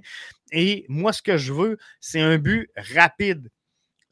Et 0.53 0.87
moi, 0.89 1.13
ce 1.13 1.23
que 1.23 1.37
je 1.37 1.53
veux, 1.53 1.79
c'est 2.01 2.21
un 2.21 2.39
but 2.39 2.71
rapide 2.77 3.51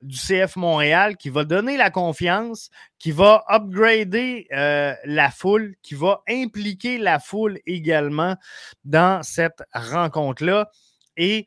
du 0.04 0.18
CF 0.18 0.56
Montréal 0.56 1.16
qui 1.16 1.30
va 1.30 1.44
donner 1.44 1.76
la 1.76 1.90
confiance, 1.90 2.68
qui 2.98 3.10
va 3.10 3.44
upgrader 3.48 4.46
euh, 4.52 4.94
la 5.04 5.30
foule, 5.30 5.74
qui 5.82 5.94
va 5.94 6.22
impliquer 6.28 6.98
la 6.98 7.18
foule 7.18 7.58
également 7.66 8.36
dans 8.84 9.22
cette 9.22 9.62
rencontre-là. 9.72 10.70
Et 11.16 11.46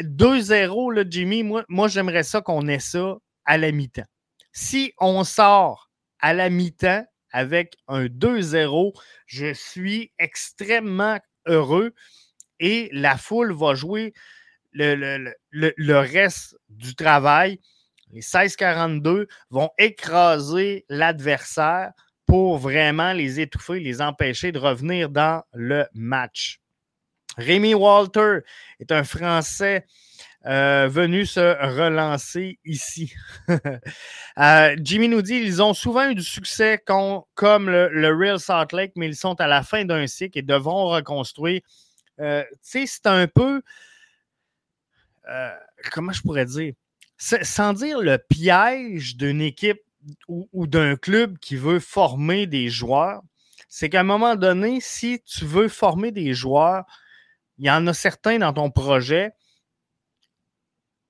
2-0, 0.00 1.06
Jimmy, 1.08 1.42
moi, 1.44 1.64
moi 1.68 1.88
j'aimerais 1.88 2.24
ça 2.24 2.40
qu'on 2.40 2.66
ait 2.66 2.80
ça 2.80 3.16
à 3.44 3.56
la 3.56 3.70
mi-temps. 3.70 4.02
Si 4.52 4.92
on 4.98 5.22
sort 5.22 5.90
à 6.18 6.34
la 6.34 6.50
mi-temps 6.50 7.04
avec 7.30 7.76
un 7.86 8.06
2-0, 8.06 8.92
je 9.26 9.52
suis 9.52 10.12
extrêmement 10.18 11.18
heureux 11.46 11.94
et 12.60 12.88
la 12.92 13.16
foule 13.16 13.52
va 13.52 13.74
jouer 13.74 14.12
le, 14.72 15.98
reste 15.98 16.56
du 16.68 16.94
travail. 16.94 17.60
Les 18.12 18.20
16-42 18.20 19.26
vont 19.50 19.70
écraser 19.78 20.84
l'adversaire 20.88 21.92
pour 22.26 22.58
vraiment 22.58 23.12
les 23.12 23.40
étouffer, 23.40 23.80
les 23.80 24.00
empêcher 24.00 24.52
de 24.52 24.58
revenir 24.58 25.08
dans 25.08 25.42
le 25.52 25.86
match. 25.94 26.60
Rémi 27.36 27.74
Walter 27.74 28.40
est 28.80 28.92
un 28.92 29.04
Français 29.04 29.86
euh, 30.46 30.88
venu 30.88 31.26
se 31.26 31.40
relancer 31.40 32.58
ici. 32.64 33.12
Euh, 34.40 34.76
Jimmy 34.80 35.08
nous 35.08 35.20
dit 35.20 35.34
ils 35.34 35.60
ont 35.60 35.74
souvent 35.74 36.10
eu 36.10 36.14
du 36.14 36.22
succès 36.22 36.80
comme 36.84 37.68
le, 37.68 37.88
le 37.88 38.14
Real 38.14 38.38
Salt 38.38 38.72
Lake, 38.72 38.92
mais 38.94 39.08
ils 39.08 39.16
sont 39.16 39.34
à 39.40 39.48
la 39.48 39.64
fin 39.64 39.84
d'un 39.84 40.06
cycle 40.06 40.38
et 40.38 40.42
devront 40.42 40.90
reconstruire 40.90 41.60
tu 42.18 42.24
sais, 42.62 42.86
c'est 42.86 43.06
un 43.06 43.26
peu. 43.26 43.62
comment 45.92 46.12
je 46.12 46.22
pourrais 46.22 46.46
dire? 46.46 46.74
Sans 47.18 47.72
dire 47.72 48.00
le 48.00 48.18
piège 48.18 49.16
d'une 49.16 49.40
équipe 49.40 49.82
ou 50.28 50.66
d'un 50.66 50.96
club 50.96 51.38
qui 51.38 51.56
veut 51.56 51.80
former 51.80 52.46
des 52.46 52.68
joueurs, 52.68 53.22
c'est 53.68 53.90
qu'à 53.90 54.00
un 54.00 54.04
moment 54.04 54.36
donné, 54.36 54.80
si 54.80 55.20
tu 55.24 55.44
veux 55.44 55.68
former 55.68 56.10
des 56.10 56.32
joueurs, 56.32 56.84
il 57.58 57.66
y 57.66 57.70
en 57.70 57.86
a 57.86 57.92
certains 57.92 58.38
dans 58.38 58.52
ton 58.52 58.70
projet 58.70 59.32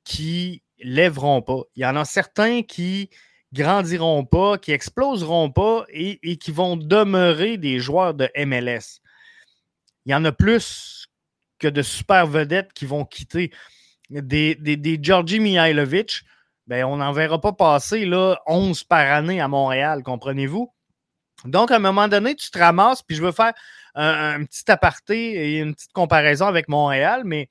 qui 0.04 0.62
lèveront 0.78 1.42
pas. 1.42 1.62
Il 1.76 1.82
y 1.82 1.86
en 1.86 1.96
a 1.96 2.04
certains 2.04 2.62
qui 2.62 3.10
grandiront 3.52 4.24
pas, 4.24 4.58
qui 4.58 4.72
exploseront 4.72 5.50
pas 5.50 5.84
et, 5.90 6.36
qui 6.38 6.50
vont 6.50 6.76
demeurer 6.76 7.58
des 7.58 7.78
joueurs 7.78 8.14
de 8.14 8.28
MLS. 8.36 9.00
Il 10.04 10.12
y 10.12 10.14
en 10.14 10.24
a 10.24 10.32
plus 10.32 10.97
que 11.58 11.68
de 11.68 11.82
super 11.82 12.26
vedettes 12.26 12.72
qui 12.72 12.86
vont 12.86 13.04
quitter. 13.04 13.52
Des, 14.10 14.54
des, 14.54 14.98
Georgi 15.02 15.38
Mihailovic, 15.38 16.22
ben, 16.66 16.84
on 16.84 16.96
n'en 16.96 17.12
verra 17.12 17.40
pas 17.40 17.52
passer 17.52 18.06
là, 18.06 18.38
11 18.46 18.84
par 18.84 19.12
année 19.12 19.40
à 19.40 19.48
Montréal, 19.48 20.02
comprenez-vous? 20.02 20.72
Donc, 21.44 21.70
à 21.70 21.76
un 21.76 21.80
moment 21.80 22.08
donné, 22.08 22.34
tu 22.34 22.50
te 22.50 22.58
ramasses, 22.58 23.02
puis 23.02 23.16
je 23.16 23.22
veux 23.22 23.32
faire 23.32 23.52
un, 23.94 24.44
petit 24.44 24.70
aparté 24.70 25.32
et 25.32 25.58
une 25.58 25.74
petite 25.74 25.92
comparaison 25.92 26.46
avec 26.46 26.68
Montréal, 26.68 27.22
mais 27.24 27.48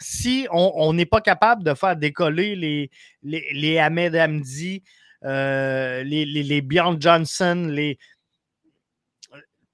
si 0.00 0.46
on 0.50 0.92
n'est 0.92 1.06
pas 1.06 1.20
capable 1.20 1.64
de 1.64 1.74
faire 1.74 1.96
décoller 1.96 2.54
les, 2.56 2.90
les, 3.22 3.78
Ahmed 3.78 4.14
Hamdi, 4.14 4.84
euh, 5.24 6.04
les, 6.04 6.24
les, 6.24 6.62
Bjorn 6.62 7.00
Johnson, 7.00 7.66
les, 7.68 7.98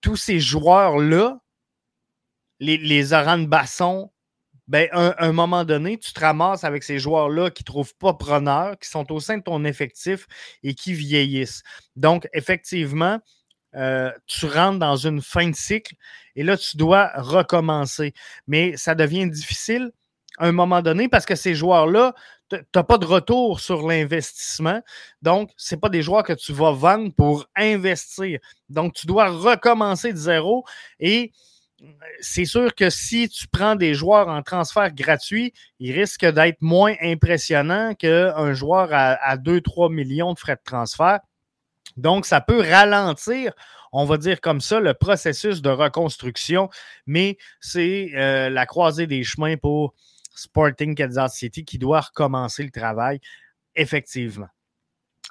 tous 0.01 0.17
ces 0.17 0.41
joueurs-là, 0.41 1.41
les, 2.61 2.77
les 2.77 3.13
Oran 3.13 3.39
Basson, 3.39 4.11
ben, 4.67 4.89
un, 4.93 5.33
moment 5.33 5.65
donné, 5.65 5.99
tu 5.99 6.13
te 6.15 6.21
ramasses 6.21 6.65
avec 6.65 6.85
ces 6.85 6.99
joueurs-là 6.99 7.51
qui 7.51 7.63
ne 7.63 7.67
trouvent 7.67 7.95
pas 7.97 8.15
preneur, 8.15 8.79
qui 8.79 8.89
sont 8.89 9.13
au 9.13 9.21
sein 9.21 9.37
de 9.37 9.43
ton 9.43 9.63
effectif 9.65 10.27
et 10.63 10.75
qui 10.75 10.95
vieillissent. 10.95 11.63
Donc, 11.97 12.27
effectivement, 12.33 13.21
euh, 13.75 14.11
tu 14.27 14.47
rentres 14.47 14.79
dans 14.79 14.97
une 14.97 15.21
fin 15.21 15.51
de 15.51 15.55
cycle 15.55 15.95
et 16.35 16.43
là, 16.45 16.57
tu 16.57 16.79
dois 16.79 17.11
recommencer. 17.17 18.15
Mais 18.47 18.77
ça 18.79 18.95
devient 18.95 19.29
difficile 19.29 19.91
à 20.39 20.47
un 20.47 20.53
moment 20.53 20.81
donné 20.81 21.09
parce 21.09 21.27
que 21.27 21.35
ces 21.35 21.55
joueurs-là, 21.55 22.15
tu 22.49 22.57
n'as 22.75 22.83
pas 22.85 22.99
de 22.99 23.07
retour 23.07 23.61
sur 23.61 23.87
l'investissement. 23.87 24.81
Donc, 25.21 25.51
ce 25.59 25.75
pas 25.75 25.91
des 25.91 26.03
joueurs 26.03 26.23
que 26.23 26.33
tu 26.33 26.55
vas 26.55 26.73
vendre 26.73 27.13
pour 27.15 27.47
investir. 27.55 28.39
Donc, 28.71 28.95
tu 28.95 29.07
dois 29.07 29.29
recommencer 29.29 30.13
de 30.13 30.19
zéro 30.19 30.65
et 31.01 31.33
c'est 32.21 32.45
sûr 32.45 32.75
que 32.75 32.91
si 32.91 33.29
tu 33.29 33.49
prends 33.49 33.75
des 33.75 33.95
joueurs 33.95 34.29
en 34.29 34.43
transfert 34.43 34.93
gratuit, 34.95 35.53
ils 35.79 35.93
risquent 35.93 36.27
d'être 36.27 36.63
moins 36.63 36.95
impressionnants 37.03 37.95
qu'un 37.95 38.55
joueur 38.55 38.89
à 38.93 39.37
2-3 39.37 39.93
millions 39.93 40.33
de 40.33 40.39
frais 40.39 40.57
de 40.57 40.63
transfert. 40.65 41.21
Donc, 41.97 42.27
ça 42.27 42.41
peut 42.41 42.61
ralentir, 42.61 43.53
on 43.93 44.05
va 44.05 44.17
dire 44.17 44.41
comme 44.41 44.61
ça, 44.61 44.81
le 44.81 44.95
processus 44.95 45.63
de 45.63 45.71
reconstruction, 45.71 46.69
mais 47.07 47.39
c'est 47.61 48.11
euh, 48.15 48.51
la 48.51 48.67
croisée 48.67 49.07
des 49.07 49.23
chemins 49.23 49.57
pour 49.57 49.95
Sporting 50.35 50.97
Kansas 50.97 51.35
City 51.35 51.65
qui 51.65 51.79
doit 51.79 52.01
recommencer 52.01 52.65
le 52.65 52.71
travail, 52.71 53.21
effectivement. 53.77 54.49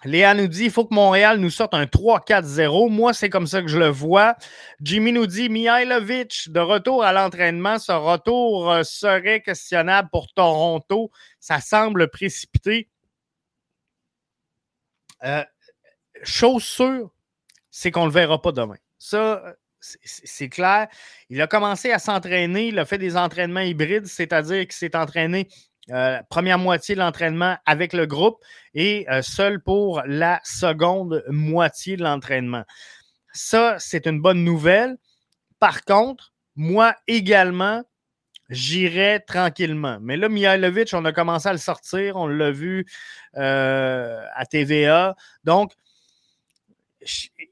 Léa 0.06 0.34
nous 0.34 0.48
dit 0.48 0.66
il 0.66 0.72
faut 0.72 0.86
que 0.86 0.94
Montréal 0.94 1.40
nous 1.40 1.50
sorte 1.50 1.74
un 1.74 1.86
3-4-0. 1.86 2.90
Moi, 2.90 3.14
c'est 3.14 3.30
comme 3.30 3.48
ça 3.48 3.62
que 3.62 3.68
je 3.68 3.78
le 3.80 3.88
vois. 3.88 4.36
Jimmy 4.82 5.14
nous 5.14 5.28
dit 5.28 5.48
Mihailovic 5.50 6.50
de 6.50 6.60
retour 6.60 7.04
à 7.04 7.14
l'entraînement. 7.14 7.80
Ce 7.80 7.92
retour 7.92 8.70
euh, 8.72 8.84
serait 8.84 9.42
questionnable 9.42 10.10
pour 10.12 10.28
Toronto. 10.34 11.10
Ça 11.40 11.62
semble 11.62 12.10
précipité. 12.10 12.90
Euh, 15.24 15.44
chose 16.24 16.64
sûre, 16.64 17.10
c'est 17.72 17.92
qu'on 17.92 18.02
ne 18.02 18.08
le 18.08 18.14
verra 18.14 18.42
pas 18.42 18.52
demain. 18.52 18.76
Ça, 19.00 19.42
c'est 19.80 20.50
clair. 20.50 20.88
Il 21.30 21.42
a 21.42 21.48
commencé 21.48 21.92
à 21.92 22.00
s'entraîner, 22.00 22.68
il 22.68 22.80
a 22.80 22.86
fait 22.86 22.98
des 22.98 23.18
entraînements 23.18 23.62
hybrides, 23.62 24.06
c'est-à-dire 24.06 24.64
qu'il 24.64 24.74
s'est 24.74 24.96
entraîné 24.96 25.48
euh, 25.92 26.22
première 26.30 26.60
moitié 26.60 26.96
de 26.96 27.02
l'entraînement 27.02 27.58
avec 27.66 27.92
le 27.92 28.06
groupe 28.06 28.38
et 28.74 29.06
euh, 29.10 29.22
seul 29.22 29.62
pour 29.62 30.02
la 30.06 30.40
seconde 30.44 31.24
moitié 31.28 31.98
de 31.98 32.04
l'entraînement. 32.04 32.64
Ça, 33.34 33.76
c'est 33.80 34.08
une 34.08 34.22
bonne 34.22 34.44
nouvelle. 34.46 34.98
Par 35.60 35.84
contre, 35.84 36.32
moi 36.56 36.96
également, 37.08 37.84
j'irai 38.50 39.22
tranquillement. 39.28 39.98
Mais 40.02 40.16
là, 40.16 40.30
Mihailovic, 40.30 40.94
on 40.94 41.04
a 41.04 41.12
commencé 41.12 41.50
à 41.50 41.52
le 41.52 41.58
sortir, 41.58 42.16
on 42.16 42.28
l'a 42.28 42.52
vu 42.52 42.86
euh, 43.36 44.24
à 44.36 44.46
TVA. 44.46 45.16
Donc, 45.44 45.74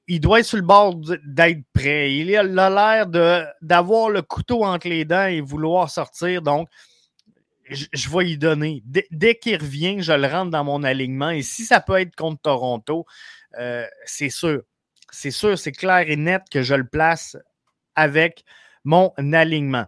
il 0.07 0.21
doit 0.21 0.39
être 0.39 0.45
sur 0.45 0.57
le 0.57 0.63
bord 0.63 0.95
d'être 1.25 1.63
prêt. 1.73 2.13
Il 2.13 2.33
a 2.37 2.43
l'air 2.69 3.07
d'avoir 3.61 4.09
le 4.09 4.21
couteau 4.21 4.63
entre 4.63 4.87
les 4.87 5.03
dents 5.03 5.25
et 5.25 5.41
vouloir 5.41 5.89
sortir. 5.89 6.41
Donc, 6.41 6.69
je, 7.71 8.09
vais 8.09 8.29
y 8.29 8.37
donner. 8.37 8.83
Dès, 8.85 9.35
qu'il 9.35 9.57
revient, 9.57 10.01
je 10.01 10.13
le 10.13 10.27
rentre 10.27 10.51
dans 10.51 10.63
mon 10.63 10.83
alignement. 10.83 11.29
Et 11.29 11.41
si 11.41 11.65
ça 11.65 11.79
peut 11.79 11.99
être 11.99 12.15
contre 12.15 12.41
Toronto, 12.41 13.05
euh, 13.57 13.85
c'est 14.05 14.29
sûr. 14.29 14.61
C'est 15.11 15.31
sûr, 15.31 15.57
c'est 15.57 15.71
clair 15.71 16.09
et 16.09 16.15
net 16.15 16.43
que 16.49 16.61
je 16.61 16.73
le 16.73 16.87
place 16.87 17.35
avec 17.95 18.45
mon 18.83 19.13
alignement. 19.17 19.85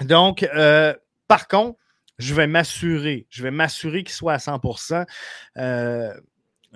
Donc, 0.00 0.42
euh, 0.42 0.94
par 1.28 1.48
contre, 1.48 1.78
je 2.18 2.34
vais 2.34 2.46
m'assurer. 2.46 3.26
Je 3.28 3.42
vais 3.42 3.50
m'assurer 3.50 4.02
qu'il 4.04 4.14
soit 4.14 4.34
à 4.34 4.38
100% 4.38 5.04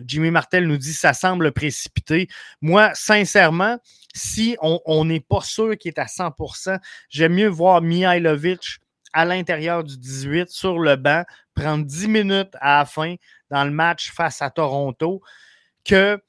Jimmy 0.07 0.31
Martel 0.31 0.67
nous 0.67 0.77
dit 0.77 0.93
ça 0.93 1.13
semble 1.13 1.53
précipité. 1.53 2.29
Moi, 2.61 2.91
sincèrement, 2.95 3.79
si 4.15 4.57
on 4.61 5.05
n'est 5.05 5.21
pas 5.21 5.41
sûr 5.41 5.77
qu'il 5.77 5.89
est 5.91 5.99
à 5.99 6.07
100% 6.07 6.79
j'aime 7.09 7.35
mieux 7.35 7.49
voir 7.49 7.83
Mihailovic 7.83 8.79
à 9.19 9.25
l'intérieur 9.25 9.83
du 9.83 9.99
18 9.99 10.49
sur 10.49 10.79
le 10.79 10.95
banc, 10.95 11.25
prendre 11.53 11.85
10 11.85 12.07
minutes 12.07 12.55
à 12.61 12.79
la 12.79 12.85
fin 12.85 13.17
dans 13.51 13.65
le 13.65 13.73
match 13.73 14.13
face 14.13 14.41
à 14.43 14.49
Toronto 14.49 15.23
que 15.85 16.23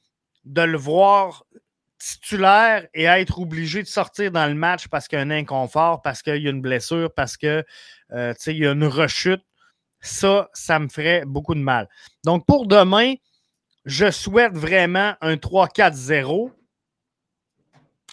de 0.44 0.62
le 0.62 0.76
voir 0.76 1.44
titulaire 2.00 2.88
et 2.92 3.04
être 3.04 3.38
obligé 3.38 3.80
de 3.80 3.86
sortir 3.86 4.32
dans 4.32 4.48
le 4.48 4.56
match 4.56 4.88
parce 4.88 5.06
qu'il 5.06 5.20
y 5.20 5.22
a 5.22 5.24
un 5.24 5.30
inconfort, 5.30 6.02
parce 6.02 6.20
qu'il 6.20 6.42
y 6.42 6.48
a 6.48 6.50
une 6.50 6.60
blessure, 6.60 7.14
parce 7.14 7.36
qu'il 7.36 7.64
euh, 8.10 8.34
y 8.48 8.66
a 8.66 8.72
une 8.72 8.86
rechute. 8.86 9.42
Ça, 10.00 10.50
ça 10.52 10.80
me 10.80 10.88
ferait 10.88 11.22
beaucoup 11.24 11.54
de 11.54 11.60
mal. 11.60 11.88
Donc, 12.24 12.44
pour 12.44 12.66
demain, 12.66 13.14
je 13.84 14.10
souhaite 14.10 14.56
vraiment 14.56 15.14
un 15.20 15.36
3-4-0. 15.36 16.50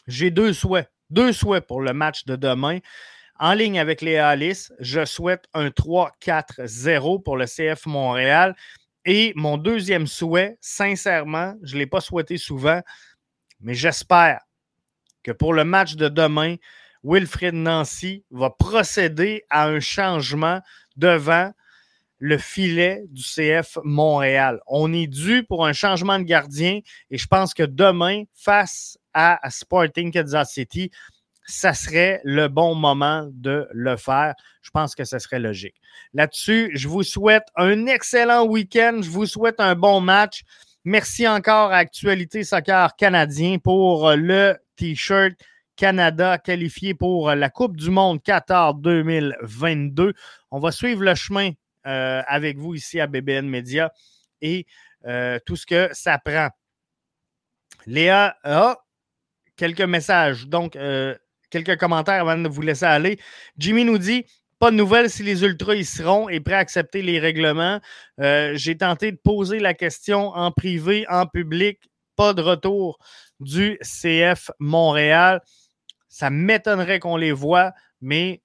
J'ai 0.05 0.29
deux 0.29 0.53
souhaits. 0.53 0.87
Deux 1.09 1.33
souhaits 1.33 1.65
pour 1.65 1.81
le 1.81 1.93
match 1.93 2.25
de 2.25 2.35
demain. 2.35 2.77
En 3.39 3.53
ligne 3.53 3.79
avec 3.79 4.01
les 4.01 4.17
Alice, 4.17 4.73
je 4.79 5.05
souhaite 5.05 5.45
un 5.53 5.67
3-4-0 5.67 7.21
pour 7.21 7.37
le 7.37 7.45
CF 7.45 7.85
Montréal. 7.85 8.55
Et 9.05 9.31
mon 9.35 9.57
deuxième 9.57 10.07
souhait, 10.07 10.57
sincèrement, 10.59 11.55
je 11.61 11.75
ne 11.75 11.79
l'ai 11.79 11.85
pas 11.85 12.01
souhaité 12.01 12.37
souvent, 12.37 12.81
mais 13.61 13.73
j'espère 13.73 14.41
que 15.23 15.31
pour 15.31 15.53
le 15.53 15.63
match 15.63 15.95
de 15.95 16.09
demain, 16.09 16.55
Wilfred 17.03 17.53
Nancy 17.53 18.25
va 18.31 18.49
procéder 18.49 19.43
à 19.49 19.67
un 19.67 19.79
changement 19.79 20.61
devant 20.95 21.53
le 22.19 22.37
filet 22.37 23.03
du 23.09 23.21
CF 23.21 23.77
Montréal. 23.83 24.59
On 24.65 24.91
est 24.91 25.07
dû 25.07 25.43
pour 25.43 25.65
un 25.65 25.73
changement 25.73 26.17
de 26.17 26.23
gardien 26.23 26.79
et 27.11 27.17
je 27.17 27.27
pense 27.27 27.53
que 27.53 27.63
demain, 27.63 28.23
face 28.33 28.97
à 29.13 29.39
Sporting 29.49 30.11
Kansas 30.11 30.51
City, 30.51 30.91
ça 31.47 31.73
serait 31.73 32.21
le 32.23 32.49
bon 32.49 32.75
moment 32.75 33.27
de 33.31 33.67
le 33.71 33.95
faire. 33.95 34.35
Je 34.61 34.69
pense 34.69 34.93
que 34.95 35.05
ce 35.05 35.17
serait 35.17 35.39
logique. 35.39 35.75
Là-dessus, 36.13 36.71
je 36.73 36.87
vous 36.87 37.03
souhaite 37.03 37.45
un 37.55 37.87
excellent 37.87 38.45
week-end. 38.45 38.99
Je 39.01 39.09
vous 39.09 39.25
souhaite 39.25 39.59
un 39.59 39.73
bon 39.73 40.01
match. 40.01 40.43
Merci 40.83 41.27
encore 41.27 41.71
à 41.71 41.77
Actualité 41.77 42.43
Soccer 42.43 42.95
Canadien 42.97 43.57
pour 43.59 44.11
le 44.11 44.57
T-shirt 44.75 45.33
Canada 45.77 46.37
qualifié 46.37 46.93
pour 46.93 47.33
la 47.33 47.49
Coupe 47.49 47.77
du 47.77 47.89
Monde 47.91 48.21
Qatar 48.21 48.73
2022. 48.73 50.13
On 50.51 50.59
va 50.59 50.71
suivre 50.71 51.03
le 51.03 51.15
chemin 51.15 51.51
euh, 51.85 52.21
avec 52.27 52.57
vous 52.57 52.75
ici 52.75 52.99
à 52.99 53.07
BBN 53.07 53.47
Media 53.47 53.93
et 54.41 54.65
euh, 55.05 55.39
tout 55.45 55.55
ce 55.55 55.65
que 55.65 55.89
ça 55.93 56.17
prend. 56.17 56.49
Léa 57.85 58.35
quelques 59.55 59.81
messages, 59.81 60.47
donc 60.47 60.75
euh, 60.75 61.15
quelques 61.49 61.77
commentaires 61.77 62.21
avant 62.21 62.37
de 62.37 62.47
vous 62.47 62.61
laisser 62.61 62.85
aller. 62.85 63.19
Jimmy 63.57 63.85
nous 63.85 63.97
dit 63.97 64.25
pas 64.59 64.71
de 64.71 64.75
nouvelles 64.75 65.09
si 65.09 65.21
les 65.21 65.43
Ultras 65.43 65.75
y 65.75 65.85
seront 65.85 66.29
et 66.29 66.39
prêts 66.39 66.55
à 66.55 66.59
accepter 66.59 67.03
les 67.03 67.19
règlements. 67.19 67.79
J'ai 68.17 68.75
tenté 68.75 69.11
de 69.11 69.17
poser 69.17 69.59
la 69.59 69.75
question 69.75 70.29
en 70.29 70.51
privé, 70.51 71.05
en 71.09 71.27
public. 71.27 71.79
Pas 72.15 72.33
de 72.33 72.41
retour 72.41 72.97
du 73.39 73.77
CF 73.83 74.49
Montréal. 74.59 75.41
Ça 76.09 76.31
m'étonnerait 76.31 76.99
qu'on 76.99 77.17
les 77.17 77.31
voit, 77.31 77.73
mais 78.01 78.41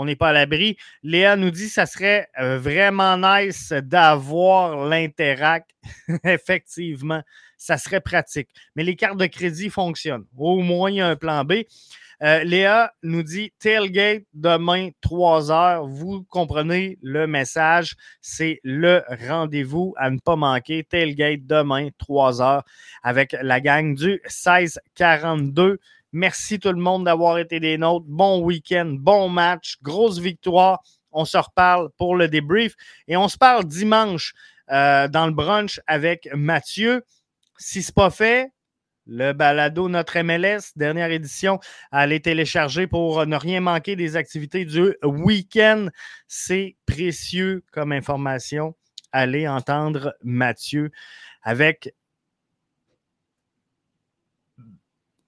on 0.00 0.06
n'est 0.06 0.16
pas 0.16 0.30
à 0.30 0.32
l'abri. 0.32 0.78
Léa 1.02 1.36
nous 1.36 1.50
dit 1.50 1.68
ça 1.68 1.84
serait 1.84 2.28
euh, 2.40 2.58
vraiment 2.58 3.18
nice 3.18 3.72
d'avoir 3.72 4.88
l'Interac. 4.88 5.68
Effectivement, 6.24 7.22
ça 7.58 7.76
serait 7.76 8.00
pratique. 8.00 8.48
Mais 8.74 8.82
les 8.82 8.96
cartes 8.96 9.18
de 9.18 9.26
crédit 9.26 9.68
fonctionnent. 9.68 10.24
Au 10.38 10.60
moins, 10.60 10.90
il 10.90 10.96
y 10.96 11.00
a 11.02 11.08
un 11.08 11.16
plan 11.16 11.44
B. 11.44 11.64
Euh, 12.22 12.44
Léa 12.44 12.92
nous 13.02 13.22
dit 13.22 13.50
tailgate 13.58 14.24
demain 14.34 14.90
3 15.00 15.50
heures. 15.50 15.86
Vous 15.86 16.22
comprenez 16.24 16.98
le 17.00 17.26
message. 17.26 17.96
C'est 18.20 18.60
le 18.62 19.02
rendez-vous 19.28 19.94
à 19.96 20.10
ne 20.10 20.18
pas 20.18 20.36
manquer. 20.36 20.84
Tailgate 20.84 21.46
demain 21.46 21.88
3 21.96 22.42
heures 22.42 22.64
avec 23.02 23.34
la 23.40 23.60
gang 23.60 23.94
du 23.94 24.20
1642. 24.24 25.78
Merci 26.12 26.58
tout 26.58 26.72
le 26.72 26.80
monde 26.80 27.04
d'avoir 27.04 27.38
été 27.38 27.58
des 27.58 27.78
nôtres. 27.78 28.06
Bon 28.08 28.42
week-end, 28.42 28.96
bon 28.98 29.28
match, 29.28 29.76
grosse 29.82 30.18
victoire. 30.18 30.82
On 31.12 31.24
se 31.24 31.38
reparle 31.38 31.88
pour 31.96 32.16
le 32.16 32.28
débrief 32.28 32.74
et 33.08 33.16
on 33.16 33.28
se 33.28 33.38
parle 33.38 33.64
dimanche 33.64 34.34
euh, 34.70 35.08
dans 35.08 35.26
le 35.26 35.32
brunch 35.32 35.80
avec 35.86 36.28
Mathieu. 36.34 37.02
Si 37.56 37.82
ce 37.82 37.90
n'est 37.90 37.94
pas 37.94 38.10
fait, 38.10 38.52
le 39.10 39.32
balado 39.32 39.88
Notre 39.88 40.20
MLS, 40.20 40.72
dernière 40.76 41.10
édition, 41.10 41.58
allez 41.90 42.20
télécharger 42.20 42.86
pour 42.86 43.26
ne 43.26 43.34
rien 43.36 43.60
manquer 43.60 43.96
des 43.96 44.14
activités 44.14 44.64
du 44.64 44.94
week-end. 45.02 45.88
C'est 46.28 46.76
précieux 46.86 47.64
comme 47.72 47.90
information. 47.90 48.76
Allez 49.10 49.48
entendre 49.48 50.14
Mathieu 50.22 50.92
avec 51.42 51.92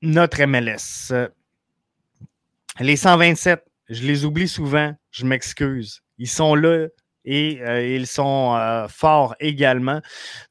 notre 0.00 0.44
MLS. 0.44 1.12
Les 2.78 2.96
127, 2.96 3.64
je 3.88 4.06
les 4.06 4.24
oublie 4.24 4.48
souvent, 4.48 4.94
je 5.10 5.26
m'excuse. 5.26 6.02
Ils 6.18 6.30
sont 6.30 6.54
là, 6.54 6.86
et 7.24 7.60
euh, 7.62 7.86
ils 7.86 8.06
sont 8.06 8.56
euh, 8.56 8.88
forts 8.88 9.34
également. 9.40 10.00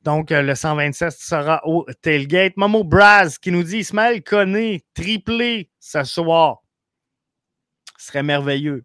Donc, 0.04 0.32
euh, 0.32 0.42
le 0.42 0.56
127 0.56 1.12
sera 1.12 1.62
au 1.66 1.86
tailgate. 2.02 2.58
Momo 2.58 2.84
Braz 2.84 3.38
qui 3.38 3.52
nous 3.52 3.64
dit 3.64 3.80
Ismaël 3.80 4.24
connaît 4.24 4.82
triplé 4.94 5.70
ce 5.80 6.04
soir. 6.04 6.60
Ce 7.98 8.08
serait 8.08 8.24
merveilleux. 8.24 8.84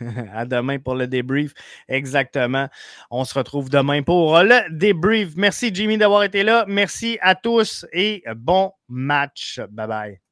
à 0.32 0.44
demain 0.44 0.78
pour 0.78 0.96
le 0.96 1.06
débrief. 1.06 1.52
Exactement. 1.88 2.68
On 3.10 3.24
se 3.24 3.34
retrouve 3.34 3.70
demain 3.70 4.02
pour 4.02 4.38
le 4.40 4.68
débrief. 4.70 5.36
Merci 5.36 5.70
Jimmy 5.72 5.98
d'avoir 5.98 6.24
été 6.24 6.42
là. 6.42 6.64
Merci 6.66 7.16
à 7.20 7.36
tous 7.36 7.86
et 7.92 8.24
bon 8.34 8.72
match. 8.88 9.60
Bye 9.70 9.86
bye. 9.86 10.23